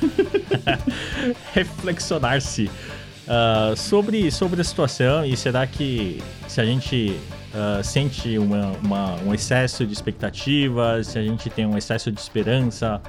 reflexionar-se 1.55 2.65
uh, 2.65 3.77
sobre, 3.77 4.33
sobre 4.33 4.61
a 4.61 4.65
situação 4.65 5.25
e 5.25 5.37
será 5.37 5.65
que 5.65 6.21
se 6.49 6.61
a 6.61 6.65
gente 6.65 7.17
uh, 7.55 7.85
sente 7.85 8.37
uma, 8.37 8.73
uma, 8.83 9.15
um 9.25 9.33
excesso 9.33 9.87
de 9.87 9.93
expectativas, 9.93 11.07
se 11.07 11.21
a 11.21 11.23
gente 11.23 11.49
tem 11.49 11.67
um 11.67 11.79
excesso 11.79 12.11
de 12.11 12.21
esperança, 12.21 13.01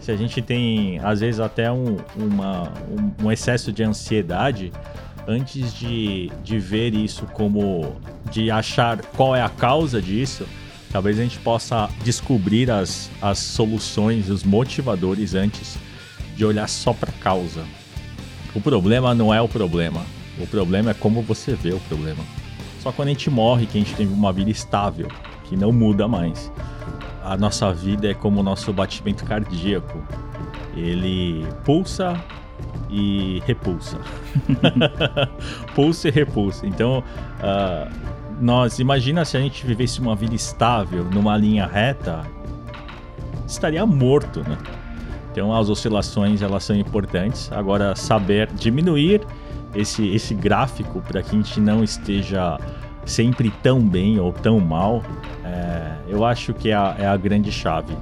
se 0.00 0.10
a 0.10 0.16
gente 0.16 0.42
tem 0.42 0.98
às 0.98 1.20
vezes 1.20 1.38
até 1.38 1.70
um, 1.70 1.96
uma, 2.16 2.72
um, 2.90 3.26
um 3.26 3.30
excesso 3.30 3.70
de 3.70 3.84
ansiedade, 3.84 4.72
antes 5.26 5.74
de, 5.74 6.30
de 6.42 6.58
ver 6.58 6.94
isso 6.94 7.26
como. 7.26 7.96
de 8.30 8.50
achar 8.50 9.00
qual 9.16 9.34
é 9.34 9.42
a 9.42 9.48
causa 9.48 10.00
disso, 10.00 10.46
talvez 10.92 11.18
a 11.18 11.22
gente 11.22 11.38
possa 11.38 11.88
descobrir 12.04 12.70
as, 12.70 13.10
as 13.20 13.38
soluções, 13.38 14.28
os 14.28 14.44
motivadores 14.44 15.34
antes 15.34 15.78
de 16.36 16.44
olhar 16.44 16.68
só 16.68 16.92
para 16.92 17.10
a 17.10 17.22
causa. 17.22 17.64
O 18.54 18.60
problema 18.60 19.14
não 19.14 19.32
é 19.32 19.40
o 19.40 19.48
problema, 19.48 20.04
o 20.38 20.46
problema 20.46 20.90
é 20.90 20.94
como 20.94 21.22
você 21.22 21.54
vê 21.54 21.72
o 21.72 21.80
problema. 21.80 22.24
Só 22.80 22.90
quando 22.90 23.08
a 23.08 23.10
gente 23.12 23.28
morre 23.28 23.66
que 23.66 23.78
a 23.78 23.80
gente 23.80 23.94
tem 23.94 24.06
uma 24.06 24.32
vida 24.32 24.50
estável, 24.50 25.08
que 25.44 25.56
não 25.56 25.70
muda 25.70 26.08
mais. 26.08 26.50
A 27.22 27.36
nossa 27.36 27.72
vida 27.72 28.10
é 28.10 28.14
como 28.14 28.40
o 28.40 28.42
nosso 28.42 28.72
batimento 28.72 29.24
cardíaco. 29.24 30.02
Ele 30.74 31.46
pulsa 31.64 32.18
e 32.90 33.42
repulsa. 33.46 33.98
Pulsa 35.74 36.08
e 36.08 36.10
repulsa. 36.10 36.66
Então, 36.66 37.02
uh, 37.38 37.90
nós 38.40 38.78
imagina 38.78 39.24
se 39.24 39.36
a 39.36 39.40
gente 39.40 39.66
vivesse 39.66 40.00
uma 40.00 40.16
vida 40.16 40.34
estável 40.34 41.04
numa 41.04 41.36
linha 41.36 41.66
reta, 41.66 42.22
estaria 43.46 43.84
morto, 43.84 44.40
né? 44.40 44.56
Então 45.30 45.54
as 45.54 45.68
oscilações 45.68 46.42
elas 46.42 46.64
são 46.64 46.74
importantes. 46.74 47.52
Agora 47.52 47.94
saber 47.94 48.48
diminuir 48.52 49.20
esse 49.74 50.08
esse 50.08 50.34
gráfico 50.34 51.00
para 51.02 51.22
que 51.22 51.36
a 51.36 51.38
gente 51.38 51.60
não 51.60 51.84
esteja 51.84 52.58
sempre 53.04 53.50
tão 53.62 53.80
bem 53.80 54.18
ou 54.18 54.32
tão 54.32 54.58
mal, 54.58 55.02
é, 55.44 55.92
eu 56.08 56.24
acho 56.24 56.52
que 56.54 56.70
é 56.70 56.74
a, 56.74 56.96
é 56.98 57.06
a 57.06 57.16
grande 57.16 57.52
chave. 57.52 57.96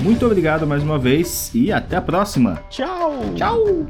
Muito 0.02 0.26
obrigado 0.26 0.68
mais 0.68 0.84
uma 0.84 1.00
vez 1.00 1.50
e 1.54 1.72
até 1.72 1.96
a 1.96 2.02
próxima. 2.02 2.62
Tchau. 2.70 3.34
Tchau. 3.36 3.88